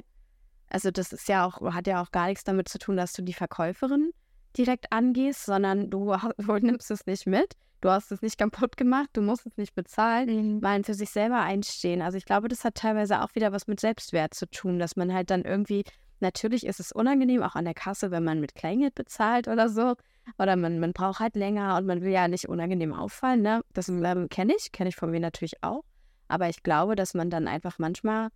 also 0.69 0.91
das 0.91 1.13
ist 1.13 1.27
ja 1.27 1.45
auch, 1.45 1.61
hat 1.73 1.87
ja 1.87 2.01
auch 2.01 2.11
gar 2.11 2.27
nichts 2.27 2.43
damit 2.43 2.69
zu 2.69 2.79
tun, 2.79 2.97
dass 2.97 3.13
du 3.13 3.21
die 3.21 3.33
Verkäuferin 3.33 4.11
direkt 4.57 4.91
angehst, 4.91 5.45
sondern 5.45 5.89
du, 5.89 6.15
du 6.37 6.53
nimmst 6.57 6.91
es 6.91 7.05
nicht 7.05 7.25
mit, 7.27 7.53
du 7.81 7.89
hast 7.89 8.11
es 8.11 8.21
nicht 8.21 8.37
kaputt 8.37 8.77
gemacht, 8.77 9.09
du 9.13 9.21
musst 9.21 9.45
es 9.45 9.57
nicht 9.57 9.75
bezahlen, 9.75 10.55
mhm. 10.55 10.59
mal 10.61 10.83
für 10.83 10.93
sich 10.93 11.09
selber 11.09 11.41
einstehen. 11.41 12.01
Also 12.01 12.17
ich 12.17 12.25
glaube, 12.25 12.47
das 12.47 12.63
hat 12.63 12.75
teilweise 12.75 13.21
auch 13.21 13.35
wieder 13.35 13.51
was 13.51 13.67
mit 13.67 13.79
Selbstwert 13.79 14.33
zu 14.33 14.49
tun, 14.49 14.79
dass 14.79 14.95
man 14.95 15.13
halt 15.13 15.29
dann 15.29 15.43
irgendwie, 15.43 15.83
natürlich 16.23 16.65
ist 16.65 16.79
es 16.79 16.91
unangenehm, 16.91 17.43
auch 17.43 17.55
an 17.55 17.65
der 17.65 17.75
Kasse, 17.75 18.09
wenn 18.09 18.23
man 18.23 18.39
mit 18.39 18.55
Kleingeld 18.55 18.95
bezahlt 18.95 19.47
oder 19.47 19.69
so, 19.69 19.93
oder 20.39 20.55
man, 20.55 20.79
man 20.79 20.93
braucht 20.93 21.19
halt 21.19 21.35
länger 21.35 21.77
und 21.77 21.85
man 21.85 22.01
will 22.01 22.11
ja 22.11 22.27
nicht 22.27 22.49
unangenehm 22.49 22.93
auffallen. 22.93 23.41
Ne? 23.41 23.61
Das 23.73 23.89
ähm, 23.89 24.29
kenne 24.29 24.53
ich, 24.57 24.71
kenne 24.71 24.89
ich 24.89 24.95
von 24.95 25.11
mir 25.11 25.19
natürlich 25.19 25.63
auch. 25.63 25.83
Aber 26.27 26.49
ich 26.49 26.63
glaube, 26.63 26.95
dass 26.95 27.13
man 27.13 27.29
dann 27.29 27.47
einfach 27.47 27.77
manchmal 27.77 28.29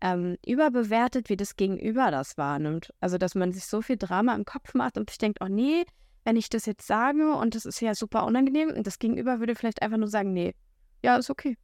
ähm, 0.00 0.36
überbewertet, 0.46 1.28
wie 1.28 1.36
das 1.36 1.56
Gegenüber 1.56 2.10
das 2.10 2.38
wahrnimmt. 2.38 2.94
Also, 3.00 3.18
dass 3.18 3.34
man 3.34 3.52
sich 3.52 3.66
so 3.66 3.82
viel 3.82 3.96
Drama 3.96 4.34
im 4.34 4.44
Kopf 4.44 4.74
macht 4.74 4.96
und 4.96 5.10
sich 5.10 5.18
denkt, 5.18 5.38
oh 5.42 5.48
nee, 5.48 5.84
wenn 6.24 6.36
ich 6.36 6.48
das 6.48 6.66
jetzt 6.66 6.86
sage 6.86 7.34
und 7.34 7.54
das 7.54 7.66
ist 7.66 7.80
ja 7.80 7.94
super 7.94 8.24
unangenehm 8.24 8.70
und 8.70 8.86
das 8.86 8.98
Gegenüber 8.98 9.40
würde 9.40 9.54
vielleicht 9.54 9.82
einfach 9.82 9.98
nur 9.98 10.08
sagen, 10.08 10.32
nee, 10.32 10.54
ja, 11.02 11.16
ist 11.16 11.30
okay. 11.30 11.58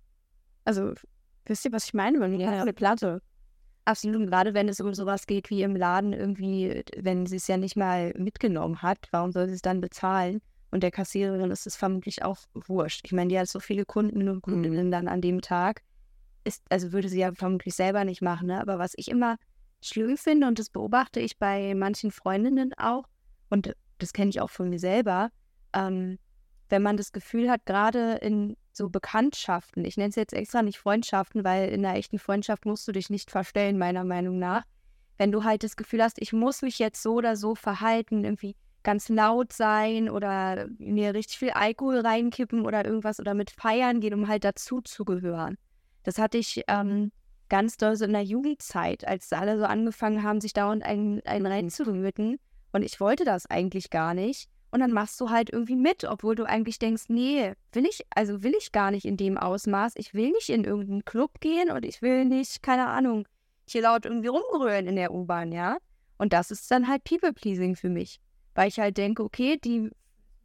Also, 0.64 0.92
wisst 1.46 1.64
ihr, 1.64 1.72
was 1.72 1.86
ich 1.86 1.94
meine? 1.94 2.18
Man 2.18 2.38
ja, 2.38 2.60
eine 2.60 2.72
Platte. 2.72 3.22
Absolut, 3.90 4.28
gerade 4.28 4.54
wenn 4.54 4.68
es 4.68 4.80
um 4.80 4.94
sowas 4.94 5.26
geht 5.26 5.50
wie 5.50 5.64
im 5.64 5.74
Laden 5.74 6.12
irgendwie, 6.12 6.84
wenn 6.96 7.26
sie 7.26 7.34
es 7.36 7.48
ja 7.48 7.56
nicht 7.56 7.74
mal 7.74 8.14
mitgenommen 8.16 8.82
hat, 8.82 8.98
warum 9.10 9.32
soll 9.32 9.48
sie 9.48 9.56
es 9.56 9.62
dann 9.62 9.80
bezahlen? 9.80 10.40
Und 10.70 10.84
der 10.84 10.92
Kassiererin 10.92 11.50
ist 11.50 11.66
es 11.66 11.74
vermutlich 11.74 12.22
auch 12.24 12.38
wurscht. 12.54 13.00
Ich 13.04 13.10
meine, 13.10 13.30
die 13.30 13.38
hat 13.40 13.48
so 13.48 13.58
viele 13.58 13.84
Kunden 13.84 14.28
und 14.28 14.42
Kundinnen 14.42 14.92
dann 14.92 15.08
an 15.08 15.20
dem 15.20 15.40
Tag. 15.40 15.82
Ist, 16.44 16.62
also 16.70 16.92
würde 16.92 17.08
sie 17.08 17.18
ja 17.18 17.32
vermutlich 17.32 17.74
selber 17.74 18.04
nicht 18.04 18.22
machen. 18.22 18.46
Ne? 18.46 18.60
Aber 18.60 18.78
was 18.78 18.92
ich 18.94 19.08
immer 19.08 19.34
schlimm 19.82 20.16
finde, 20.16 20.46
und 20.46 20.60
das 20.60 20.70
beobachte 20.70 21.18
ich 21.18 21.36
bei 21.36 21.74
manchen 21.74 22.12
Freundinnen 22.12 22.72
auch, 22.74 23.06
und 23.48 23.74
das 23.98 24.12
kenne 24.12 24.30
ich 24.30 24.40
auch 24.40 24.50
von 24.50 24.70
mir 24.70 24.78
selber, 24.78 25.30
ähm, 25.72 26.16
wenn 26.68 26.82
man 26.82 26.96
das 26.96 27.10
Gefühl 27.10 27.50
hat, 27.50 27.66
gerade 27.66 28.18
in 28.22 28.56
so 28.80 28.88
Bekanntschaften, 28.88 29.84
ich 29.84 29.98
nenne 29.98 30.08
es 30.08 30.16
jetzt 30.16 30.32
extra 30.32 30.62
nicht 30.62 30.78
Freundschaften, 30.78 31.44
weil 31.44 31.68
in 31.68 31.84
einer 31.84 31.98
echten 31.98 32.18
Freundschaft 32.18 32.64
musst 32.64 32.88
du 32.88 32.92
dich 32.92 33.10
nicht 33.10 33.30
verstellen, 33.30 33.76
meiner 33.76 34.04
Meinung 34.04 34.38
nach. 34.38 34.64
Wenn 35.18 35.32
du 35.32 35.44
halt 35.44 35.62
das 35.64 35.76
Gefühl 35.76 36.02
hast, 36.02 36.20
ich 36.20 36.32
muss 36.32 36.62
mich 36.62 36.78
jetzt 36.78 37.02
so 37.02 37.14
oder 37.14 37.36
so 37.36 37.54
verhalten, 37.54 38.24
irgendwie 38.24 38.56
ganz 38.82 39.10
laut 39.10 39.52
sein 39.52 40.08
oder 40.08 40.66
mir 40.78 41.12
richtig 41.12 41.38
viel 41.38 41.50
Alkohol 41.50 42.00
reinkippen 42.00 42.64
oder 42.64 42.86
irgendwas 42.86 43.20
oder 43.20 43.34
mit 43.34 43.50
feiern 43.50 44.00
gehen, 44.00 44.14
um 44.14 44.28
halt 44.28 44.44
dazu 44.44 44.80
zu 44.80 45.04
gehören. 45.04 45.58
Das 46.02 46.16
hatte 46.16 46.38
ich 46.38 46.62
ähm, 46.66 47.12
ganz 47.50 47.76
doll 47.76 47.96
so 47.96 48.06
in 48.06 48.14
der 48.14 48.24
Jugendzeit, 48.24 49.06
als 49.06 49.30
alle 49.34 49.58
so 49.58 49.64
angefangen 49.64 50.22
haben, 50.22 50.40
sich 50.40 50.54
dauernd 50.54 50.82
einen, 50.82 51.20
einen 51.26 51.44
reinzurüten. 51.44 52.38
Und 52.72 52.82
ich 52.82 52.98
wollte 52.98 53.26
das 53.26 53.44
eigentlich 53.44 53.90
gar 53.90 54.14
nicht. 54.14 54.48
Und 54.70 54.80
dann 54.80 54.92
machst 54.92 55.20
du 55.20 55.30
halt 55.30 55.50
irgendwie 55.50 55.76
mit, 55.76 56.04
obwohl 56.04 56.36
du 56.36 56.44
eigentlich 56.44 56.78
denkst, 56.78 57.04
nee, 57.08 57.54
will 57.72 57.86
ich, 57.86 58.06
also 58.14 58.42
will 58.42 58.54
ich 58.56 58.72
gar 58.72 58.90
nicht 58.90 59.04
in 59.04 59.16
dem 59.16 59.36
Ausmaß. 59.36 59.94
Ich 59.96 60.14
will 60.14 60.30
nicht 60.30 60.48
in 60.48 60.64
irgendeinen 60.64 61.04
Club 61.04 61.40
gehen 61.40 61.70
und 61.70 61.84
ich 61.84 62.02
will 62.02 62.24
nicht, 62.24 62.62
keine 62.62 62.86
Ahnung, 62.86 63.26
hier 63.68 63.82
laut 63.82 64.04
irgendwie 64.04 64.28
rumgrölen 64.28 64.86
in 64.86 64.96
der 64.96 65.12
U-Bahn, 65.12 65.52
ja. 65.52 65.78
Und 66.18 66.32
das 66.32 66.50
ist 66.50 66.70
dann 66.70 66.86
halt 66.86 67.04
People-Pleasing 67.04 67.76
für 67.76 67.88
mich. 67.88 68.20
Weil 68.54 68.68
ich 68.68 68.78
halt 68.78 68.96
denke, 68.96 69.24
okay, 69.24 69.56
die 69.56 69.90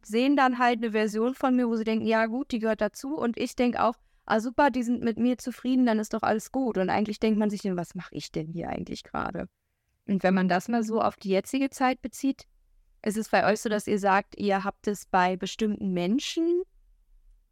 sehen 0.02 0.36
dann 0.36 0.58
halt 0.58 0.78
eine 0.78 0.92
Version 0.92 1.34
von 1.34 1.54
mir, 1.54 1.68
wo 1.68 1.76
sie 1.76 1.84
denken, 1.84 2.06
ja 2.06 2.26
gut, 2.26 2.52
die 2.52 2.60
gehört 2.60 2.80
dazu. 2.80 3.16
Und 3.16 3.36
ich 3.36 3.56
denke 3.56 3.82
auch, 3.82 3.94
ah 4.24 4.40
super, 4.40 4.70
die 4.70 4.82
sind 4.82 5.02
mit 5.02 5.18
mir 5.18 5.38
zufrieden, 5.38 5.86
dann 5.86 5.98
ist 5.98 6.14
doch 6.14 6.22
alles 6.22 6.52
gut. 6.52 6.78
Und 6.78 6.90
eigentlich 6.90 7.20
denkt 7.20 7.38
man 7.38 7.50
sich, 7.50 7.64
was 7.64 7.94
mache 7.94 8.14
ich 8.14 8.32
denn 8.32 8.48
hier 8.48 8.68
eigentlich 8.68 9.02
gerade? 9.02 9.48
Und 10.06 10.22
wenn 10.22 10.34
man 10.34 10.48
das 10.48 10.68
mal 10.68 10.82
so 10.82 11.00
auf 11.00 11.16
die 11.16 11.30
jetzige 11.30 11.70
Zeit 11.70 12.00
bezieht, 12.02 12.46
ist 13.02 13.16
es 13.16 13.28
bei 13.28 13.50
euch 13.50 13.60
so, 13.60 13.68
dass 13.68 13.86
ihr 13.86 13.98
sagt, 13.98 14.36
ihr 14.38 14.64
habt 14.64 14.86
es 14.86 15.06
bei 15.06 15.36
bestimmten 15.36 15.92
Menschen 15.92 16.62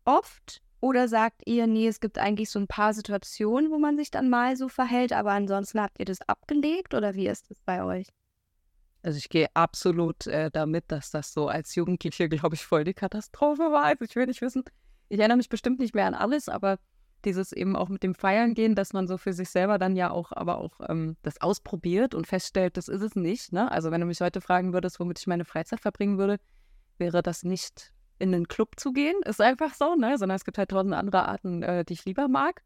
oft? 0.04 0.60
Oder 0.80 1.08
sagt 1.08 1.42
ihr, 1.46 1.66
nee, 1.66 1.88
es 1.88 2.00
gibt 2.00 2.18
eigentlich 2.18 2.50
so 2.50 2.58
ein 2.58 2.66
paar 2.66 2.92
Situationen, 2.92 3.70
wo 3.70 3.78
man 3.78 3.96
sich 3.96 4.10
dann 4.10 4.28
mal 4.28 4.54
so 4.56 4.68
verhält, 4.68 5.14
aber 5.14 5.32
ansonsten 5.32 5.80
habt 5.80 5.98
ihr 5.98 6.04
das 6.04 6.20
abgelegt? 6.28 6.92
Oder 6.92 7.14
wie 7.14 7.26
ist 7.26 7.50
das 7.50 7.58
bei 7.60 7.82
euch? 7.82 8.08
Also 9.02 9.18
ich 9.18 9.28
gehe 9.28 9.48
absolut 9.54 10.26
äh, 10.26 10.50
damit, 10.50 10.84
dass 10.88 11.10
das 11.10 11.32
so 11.32 11.48
als 11.48 11.74
Jugendliche, 11.74 12.28
glaube 12.28 12.54
ich, 12.54 12.64
voll 12.64 12.84
die 12.84 12.94
Katastrophe 12.94 13.70
war. 13.70 13.84
Also 13.84 14.04
ich 14.04 14.16
will 14.16 14.26
nicht 14.26 14.42
wissen, 14.42 14.64
ich 15.08 15.18
erinnere 15.18 15.36
mich 15.36 15.48
bestimmt 15.48 15.78
nicht 15.78 15.94
mehr 15.94 16.06
an 16.06 16.14
alles, 16.14 16.48
aber 16.48 16.78
dieses 17.24 17.52
eben 17.52 17.76
auch 17.76 17.88
mit 17.88 18.02
dem 18.02 18.14
Feiern 18.14 18.54
gehen, 18.54 18.74
dass 18.74 18.92
man 18.92 19.06
so 19.06 19.18
für 19.18 19.32
sich 19.32 19.50
selber 19.50 19.78
dann 19.78 19.96
ja 19.96 20.10
auch, 20.10 20.32
aber 20.32 20.58
auch 20.58 20.80
ähm, 20.88 21.16
das 21.22 21.40
ausprobiert 21.40 22.14
und 22.14 22.26
feststellt, 22.26 22.76
das 22.76 22.88
ist 22.88 23.02
es 23.02 23.16
nicht. 23.16 23.52
Ne? 23.52 23.70
Also 23.70 23.90
wenn 23.90 24.00
du 24.00 24.06
mich 24.06 24.20
heute 24.20 24.40
fragen 24.40 24.72
würdest, 24.72 25.00
womit 25.00 25.18
ich 25.18 25.26
meine 25.26 25.44
Freizeit 25.44 25.80
verbringen 25.80 26.18
würde, 26.18 26.38
wäre 26.98 27.22
das 27.22 27.42
nicht 27.42 27.92
in 28.18 28.34
einen 28.34 28.48
Club 28.48 28.78
zu 28.78 28.92
gehen, 28.92 29.16
ist 29.24 29.40
einfach 29.40 29.74
so, 29.74 29.96
ne? 29.96 30.18
Sondern 30.18 30.36
es 30.36 30.44
gibt 30.44 30.58
halt 30.58 30.70
tausend 30.70 30.94
andere 30.94 31.28
Arten, 31.28 31.62
äh, 31.62 31.84
die 31.84 31.94
ich 31.94 32.04
lieber 32.04 32.28
mag. 32.28 32.62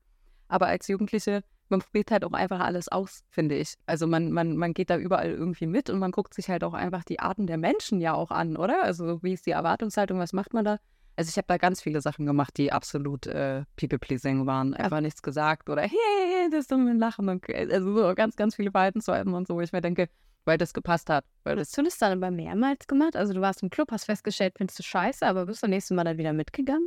Aber 0.49 0.67
als 0.67 0.89
Jugendliche, 0.89 1.43
man 1.69 1.81
probiert 1.81 2.11
halt 2.11 2.25
auch 2.25 2.33
einfach 2.33 2.61
alles 2.61 2.89
aus, 2.89 3.23
finde 3.31 3.57
ich. 3.57 3.75
Also 3.87 4.07
man, 4.07 4.31
man, 4.31 4.57
man 4.57 4.75
geht 4.75 4.91
da 4.91 4.97
überall 4.97 5.31
irgendwie 5.31 5.67
mit 5.67 5.91
und 5.91 5.99
man 5.99 6.11
guckt 6.11 6.35
sich 6.35 6.49
halt 6.49 6.65
auch 6.65 6.75
einfach 6.75 7.05
die 7.05 7.21
Arten 7.21 7.47
der 7.47 7.59
Menschen 7.59 8.01
ja 8.01 8.15
auch 8.15 8.31
an, 8.31 8.57
oder? 8.57 8.83
Also 8.83 9.23
wie 9.23 9.33
ist 9.33 9.47
die 9.47 9.53
Erwartungshaltung, 9.53 10.19
was 10.19 10.33
macht 10.33 10.55
man 10.55 10.65
da? 10.65 10.79
Also 11.19 11.31
ich 11.31 11.37
habe 11.37 11.49
da 11.49 11.57
ganz 11.57 11.83
viele 11.83 12.01
Sachen 12.01 12.27
gemacht, 12.27 12.57
die 12.59 12.71
absolut 12.71 13.27
äh, 13.27 13.65
people-pleasing 13.75 14.47
waren. 14.47 14.73
Einfach 14.75 15.01
nichts 15.01 15.21
gesagt 15.21 15.69
oder 15.69 15.83
hey, 15.83 16.49
das 16.53 16.61
ist 16.61 16.71
dumm 16.71 16.87
Lachen. 16.97 17.29
Und, 17.29 17.45
also 17.53 17.93
so 17.93 18.15
ganz, 18.15 18.37
ganz 18.37 18.55
viele 18.55 18.71
Verhaltensweisen 18.71 19.35
und 19.35 19.49
so, 19.49 19.57
wo 19.57 19.61
ich 19.61 19.73
mir 19.73 19.81
denke, 19.81 20.09
weil 20.45 20.59
das 20.59 20.73
gepasst 20.73 21.11
hat. 21.11 21.25
Weil 21.43 21.59
Hast 21.59 21.77
du 21.77 21.83
das 21.83 21.99
dann 21.99 22.23
aber 22.23 22.31
mehrmals 22.31 22.87
gemacht? 22.87 23.17
Also 23.17 23.33
du 23.33 23.41
warst 23.41 23.65
im 23.65 23.71
Club, 23.71 23.91
hast 23.91 24.05
festgestellt, 24.05 24.55
findest 24.59 24.79
du 24.79 24.85
scheiße, 24.85 25.27
aber 25.27 25.47
bist 25.47 25.61
du 25.61 25.67
nächstes 25.67 25.93
Mal 25.97 26.05
dann 26.05 26.19
wieder 26.19 26.33
mitgegangen? 26.33 26.87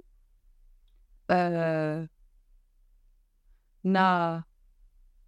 Äh, 1.27 2.07
na, 3.83 4.45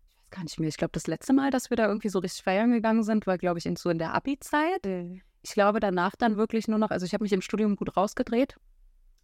ich 0.08 0.16
weiß 0.16 0.30
gar 0.30 0.44
nicht 0.44 0.60
mehr. 0.62 0.70
Ich 0.70 0.78
glaube, 0.78 0.94
das 0.94 1.08
letzte 1.08 1.34
Mal, 1.34 1.52
dass 1.52 1.70
wir 1.70 1.76
da 1.76 1.88
irgendwie 1.88 2.08
so 2.08 2.20
richtig 2.20 2.42
feiern 2.42 2.72
gegangen 2.72 3.04
sind, 3.04 3.28
war, 3.28 3.38
glaube 3.38 3.60
ich, 3.60 3.66
in, 3.66 3.76
so 3.76 3.90
in 3.90 3.98
der 3.98 4.14
Abi-Zeit. 4.14 4.86
Mhm. 4.86 5.22
Ich 5.42 5.52
glaube, 5.52 5.82
danach 5.82 6.16
dann 6.16 6.38
wirklich 6.38 6.70
nur 6.70 6.80
noch, 6.80 6.90
also 6.90 7.06
ich 7.06 7.14
habe 7.14 7.26
mich 7.26 7.34
im 7.34 7.42
Studium 7.42 7.76
gut 7.76 7.98
rausgedreht 7.98 8.56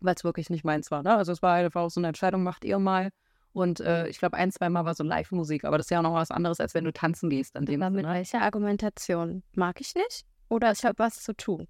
weil 0.01 0.15
es 0.15 0.23
wirklich 0.23 0.49
nicht 0.49 0.63
meins 0.63 0.91
war. 0.91 1.03
Ne? 1.03 1.15
Also 1.15 1.31
es 1.31 1.41
war 1.41 1.55
einfach 1.55 1.81
auch 1.81 1.89
so 1.89 1.99
eine 1.99 2.07
Entscheidung, 2.07 2.43
macht 2.43 2.65
ihr 2.65 2.79
mal. 2.79 3.09
Und 3.51 3.79
äh, 3.79 4.07
ich 4.07 4.19
glaube, 4.19 4.37
ein, 4.37 4.51
zwei 4.51 4.69
Mal 4.69 4.85
war 4.85 4.93
so 4.93 5.03
Live-Musik, 5.03 5.65
aber 5.65 5.77
das 5.77 5.87
ist 5.87 5.89
ja 5.89 5.99
auch 5.99 6.03
noch 6.03 6.13
was 6.13 6.31
anderes, 6.31 6.59
als 6.59 6.73
wenn 6.73 6.83
du 6.83 6.93
tanzen 6.93 7.29
gehst. 7.29 7.55
An 7.55 7.65
dem 7.65 7.81
aber 7.81 7.95
mit 7.95 8.05
welcher 8.05 8.41
Argumentation? 8.41 9.43
Mag 9.55 9.81
ich 9.81 9.95
nicht? 9.95 10.25
Oder 10.49 10.71
ich 10.71 10.83
habe 10.85 10.99
was 10.99 11.23
zu 11.23 11.35
tun? 11.35 11.67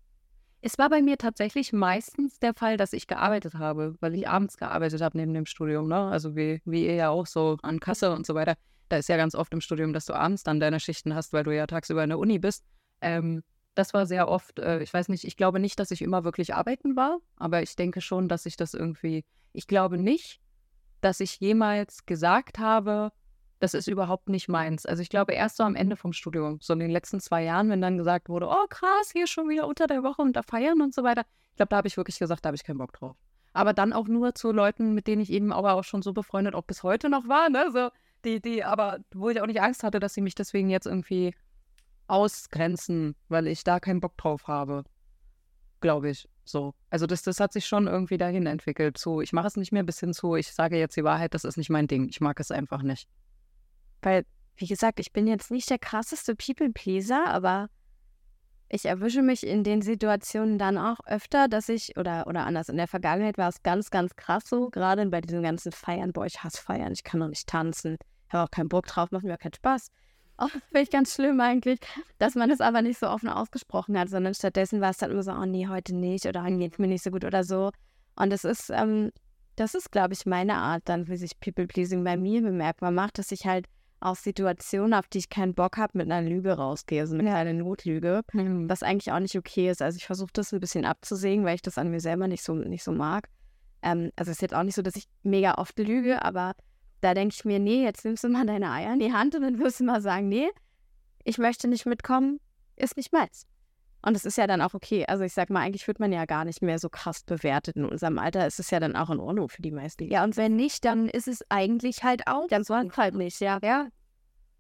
Es 0.62 0.77
war 0.77 0.89
bei 0.89 1.01
mir 1.01 1.17
tatsächlich 1.17 1.71
meistens 1.71 2.39
der 2.39 2.53
Fall, 2.53 2.75
dass 2.75 2.91
ich 2.91 3.07
gearbeitet 3.07 3.55
habe, 3.55 3.95
weil 4.01 4.13
ich 4.13 4.27
abends 4.27 4.57
gearbeitet 4.57 5.01
habe 5.01 5.17
neben 5.17 5.33
dem 5.33 5.45
Studium. 5.45 5.88
Ne? 5.88 5.95
Also 5.95 6.36
wie, 6.36 6.62
wie 6.65 6.86
ihr 6.86 6.95
ja 6.95 7.09
auch 7.09 7.25
so 7.27 7.57
an 7.62 7.79
Kasse 7.79 8.13
und 8.13 8.25
so 8.25 8.36
weiter. 8.36 8.55
Da 8.89 8.98
ist 8.98 9.07
ja 9.07 9.15
ganz 9.15 9.36
oft 9.36 9.53
im 9.53 9.62
Studium, 9.62 9.93
dass 9.93 10.05
du 10.05 10.13
abends 10.13 10.43
dann 10.43 10.59
deine 10.59 10.79
Schichten 10.79 11.15
hast, 11.15 11.31
weil 11.31 11.43
du 11.43 11.55
ja 11.55 11.65
tagsüber 11.65 12.03
in 12.03 12.09
der 12.09 12.19
Uni 12.19 12.39
bist. 12.39 12.65
Ähm, 13.01 13.41
das 13.76 13.94
war 13.94 14.06
sehr 14.06 14.28
oft, 14.28 14.60
äh, 14.60 14.82
ich 14.82 14.94
weiß 14.94 15.10
nicht, 15.10 15.24
ich 15.24 15.38
glaube 15.38 15.60
nicht, 15.60 15.80
dass 15.80 15.92
ich 15.92 16.02
immer 16.02 16.24
wirklich 16.24 16.54
arbeiten 16.54 16.96
war, 16.96 17.20
aber 17.38 17.62
ich 17.62 17.76
denke 17.76 18.02
schon, 18.02 18.28
dass 18.28 18.46
ich 18.46 18.58
das 18.58 18.74
irgendwie, 18.74 19.26
ich 19.54 19.68
glaube 19.68 19.98
nicht, 19.98 20.40
dass 21.02 21.20
ich 21.20 21.40
jemals 21.40 22.06
gesagt 22.06 22.60
habe, 22.60 23.12
das 23.60 23.74
ist 23.74 23.88
überhaupt 23.88 24.30
nicht 24.30 24.48
meins. 24.48 24.86
Also 24.86 25.02
ich 25.02 25.10
glaube 25.10 25.34
erst 25.34 25.58
so 25.58 25.64
am 25.64 25.76
Ende 25.76 25.96
vom 25.96 26.14
Studium, 26.14 26.60
so 26.62 26.74
in 26.74 26.80
den 26.80 26.90
letzten 26.90 27.20
zwei 27.20 27.44
Jahren, 27.44 27.70
wenn 27.70 27.82
dann 27.82 27.98
gesagt 27.98 28.30
wurde, 28.30 28.48
oh 28.48 28.68
krass, 28.70 29.12
hier 29.12 29.28
schon 29.28 29.50
wieder 29.50 29.68
unter 29.68 29.88
der 29.88 30.04
Woche 30.04 30.22
und 30.22 30.36
da 30.36 30.44
feiern 30.44 30.82
und 30.82 30.94
so 30.94 31.04
weiter. 31.04 31.24
Ich 31.52 31.58
glaube, 31.58 31.70
da 31.70 31.78
habe 31.78 31.88
ich 31.88 31.98
wirklich 31.98 32.20
gesagt, 32.20 32.46
da 32.46 32.48
habe 32.48 32.56
ich 32.56 32.64
keinen 32.64 32.78
Bock 32.78 32.94
drauf. 32.94 33.18
Aber 33.52 33.74
dann 33.74 33.94
auch 33.94 34.08
nur 34.08 34.36
zu 34.36 34.52
Leuten, 34.52 34.94
mit 34.94 35.08
denen 35.08 35.22
ich 35.22 35.32
eben 35.32 35.52
aber 35.52 35.74
auch 35.74 35.84
schon 35.84 36.02
so 36.02 36.14
befreundet 36.14 36.56
auch 36.56 36.64
bis 36.64 36.84
heute 36.84 37.10
noch 37.10 37.28
war, 37.28 37.50
ne? 37.50 37.70
So, 37.72 37.90
die, 38.24 38.42
die, 38.42 38.64
aber 38.64 39.00
wo 39.14 39.30
ich 39.30 39.42
auch 39.42 39.48
nicht 39.48 39.62
Angst 39.62 39.84
hatte, 39.84 40.00
dass 40.00 40.14
sie 40.14 40.22
mich 40.22 40.36
deswegen 40.36 40.70
jetzt 40.70 40.86
irgendwie 40.86 41.34
ausgrenzen, 42.10 43.16
weil 43.28 43.48
ich 43.48 43.63
da 43.63 43.80
keinen 43.80 44.00
Bock 44.00 44.18
drauf 44.18 44.48
habe. 44.48 44.84
Glaube 45.82 46.10
ich. 46.10 46.28
So. 46.44 46.74
Also 46.89 47.06
das, 47.06 47.22
das 47.22 47.39
hat 47.39 47.54
sich 47.54 47.66
schon 47.68 47.88
irgendwie 47.88 48.18
dahin 48.18 48.46
entwickelt. 48.46 48.98
So, 48.98 49.22
ich 49.22 49.34
mache 49.34 49.48
es 49.48 49.56
nicht 49.56 49.72
mehr 49.72 49.84
bis 49.84 50.00
hin 50.00 50.13
zu, 50.13 50.36
ich 50.36 50.51
sage 50.51 50.78
jetzt 50.78 50.98
die 50.98 51.04
Wahrheit, 51.04 51.34
das 51.34 51.44
ist 51.44 51.58
nicht 51.58 51.70
mein 51.70 51.88
Ding. 51.88 52.10
Ich 52.10 52.22
mag 52.22 52.39
es 52.39 52.51
einfach 52.51 52.82
nicht. 52.82 53.08
Weil, 54.01 54.25
wie 54.58 54.68
gesagt, 54.68 55.00
ich 55.00 55.13
bin 55.13 55.28
jetzt 55.28 55.51
nicht 55.51 55.70
der 55.70 55.78
krasseste 55.78 56.36
People-Pleaser, 56.36 57.28
aber 57.28 57.70
ich 58.68 58.86
erwische 58.86 59.22
mich 59.22 59.46
in 59.46 59.63
den 59.63 59.82
Situationen 59.82 60.60
dann 60.60 60.78
auch 60.78 61.00
öfter, 61.06 61.48
dass 61.48 61.70
ich, 61.70 61.98
oder, 61.98 62.28
oder 62.28 62.46
anders, 62.46 62.70
in 62.70 62.78
der 62.78 62.88
Vergangenheit 62.88 63.38
war 63.38 63.50
es 63.50 63.63
ganz, 63.63 63.89
ganz 63.89 64.16
krass 64.16 64.44
so, 64.48 64.70
gerade 64.70 65.06
bei 65.08 65.22
diesen 65.22 65.42
ganzen 65.42 65.72
Feiern, 65.72 66.13
boah, 66.13 66.25
ich 66.25 66.44
hasse 66.44 66.62
Feiern, 66.62 66.94
ich 66.94 67.04
kann 67.04 67.20
noch 67.20 67.30
nicht 67.30 67.48
tanzen, 67.48 67.98
habe 68.30 68.44
auch 68.44 68.51
keinen 68.51 68.70
Bock 68.70 68.86
drauf, 68.86 69.12
macht 69.12 69.24
mir 69.24 69.34
auch 69.34 69.39
keinen 69.39 69.56
Spaß. 69.56 69.92
Oh, 70.41 70.48
finde 70.48 70.81
ich 70.81 70.89
ganz 70.89 71.13
schlimm 71.13 71.41
eigentlich, 71.41 71.79
dass 72.17 72.36
man 72.36 72.50
es 72.50 72.62
aber 72.62 72.81
nicht 72.81 72.98
so 72.98 73.08
offen 73.08 73.27
ausgesprochen 73.27 74.00
hat, 74.00 74.10
sondern 74.10 74.34
stattdessen 74.34 74.79
war 74.79 74.91
es 74.91 74.98
dann 74.98 75.12
immer 75.12 75.24
so, 75.24 75.31
oh 75.31 75.46
nee, 75.46 75.67
heute 75.67 75.93
nicht 75.93 76.25
oder 76.25 76.43
heute 76.43 76.58
geht 76.58 76.79
mir 76.79 76.88
nicht 76.88 77.03
so 77.03 77.12
gut 77.12 77.25
oder 77.25 77.43
so. 77.43 77.72
Und 78.15 78.31
das 78.31 78.46
ist, 78.46 78.69
ähm, 78.69 79.12
das 79.58 79.75
ist, 79.75 79.91
glaube 79.91 80.13
ich, 80.13 80.25
meine 80.25 80.55
Art 80.55 80.84
dann, 80.86 81.10
wie 81.10 81.17
sich 81.17 81.39
People-Pleasing 81.39 82.03
bei 82.03 82.15
mir 82.15 82.41
bemerkbar 82.41 82.91
macht, 82.91 83.17
dass 83.17 83.31
ich 83.34 83.46
halt 83.46 83.65
aus 84.00 84.24
Situationen, 84.24 84.93
auf 84.93 85.08
die 85.08 85.17
ich 85.17 85.29
keinen 85.29 85.53
Bock 85.53 85.77
habe, 85.77 85.98
mit 85.98 86.10
einer 86.10 86.27
Lüge 86.27 86.53
rausgehe, 86.53 87.01
also 87.01 87.15
mit 87.15 87.27
einer 87.27 87.51
Notlüge, 87.51 88.22
mhm. 88.31 88.69
was 88.69 88.81
eigentlich 88.81 89.12
auch 89.12 89.19
nicht 89.19 89.38
okay 89.38 89.69
ist. 89.69 89.81
Also 89.81 89.98
ich 89.98 90.05
versuche 90.05 90.31
das 90.31 90.53
ein 90.53 90.62
bisschen 90.62 90.86
abzusägen, 90.86 91.43
weil 91.43 91.55
ich 91.55 91.62
das 91.62 91.77
an 91.77 91.91
mir 91.91 92.00
selber 92.00 92.27
nicht 92.27 92.43
so, 92.43 92.53
nicht 92.53 92.84
so 92.84 92.93
mag. 92.93 93.27
Ähm, 93.81 94.12
also 94.15 94.31
es 94.31 94.38
ist 94.38 94.41
jetzt 94.41 94.55
auch 94.55 94.63
nicht 94.63 94.75
so, 94.75 94.81
dass 94.81 94.96
ich 94.96 95.08
mega 95.24 95.55
oft 95.55 95.77
lüge, 95.79 96.24
aber 96.24 96.53
da 97.01 97.13
denke 97.13 97.36
ich 97.36 97.46
mir, 97.46 97.60
nee, 97.60 97.84
jetzt 97.84 98.06
nimmst 98.06 98.24
du 98.24 98.29
mal 98.29 98.46
deine 98.46 98.72
Eier 98.72 98.94
in 98.94 99.00
die 99.00 99.13
Hand 99.13 99.36
und 99.36 99.41
dann 99.41 99.60
wirst 99.60 99.79
du 99.79 99.84
mal 99.84 100.01
sagen, 100.01 100.27
nee, 100.27 100.50
ich 101.24 101.38
möchte 101.38 101.68
nicht 101.68 101.86
mitkommen, 101.86 102.39
ist 102.75 102.98
nicht 102.98 103.13
meins. 103.13 103.46
Und 104.01 104.13
das 104.13 104.25
ist 104.25 104.38
ja 104.38 104.48
dann 104.48 104.62
auch 104.62 104.74
okay. 104.74 105.06
Also 105.08 105.24
ich 105.25 105.34
sag 105.34 105.50
mal, 105.50 105.62
eigentlich 105.62 105.88
wird 105.88 106.00
man 106.00 106.13
ja 106.13 106.25
gar 106.25 106.46
nicht 106.46 106.62
mehr 106.62 106.79
so 106.79 106.89
krass 106.89 107.24
bewertet. 107.24 107.75
In 107.75 107.86
unserem 107.86 108.18
Alter 108.18 108.48
ist 108.48 108.60
es 108.60 108.70
ja 108.72 108.79
dann 108.79 108.96
auch 108.96 109.10
in 109.10 109.20
Ordnung 109.20 109.50
für 109.50 109.62
die 109.62 109.72
meisten. 109.72 110.08
Ja, 110.10 110.24
und 110.24 110.38
wenn 110.38 110.56
nicht, 110.56 110.86
dann 110.86 111.10
ist 111.10 111.27
es 111.27 111.44
eigentlich 111.50 112.03
halt 112.03 112.27
auch. 112.27 112.48
Dann 112.48 112.63
soll 112.63 112.88
es 112.88 112.98
halt 112.98 113.15
nicht, 113.15 113.41
ja. 113.41 113.60
Ja. 113.62 113.89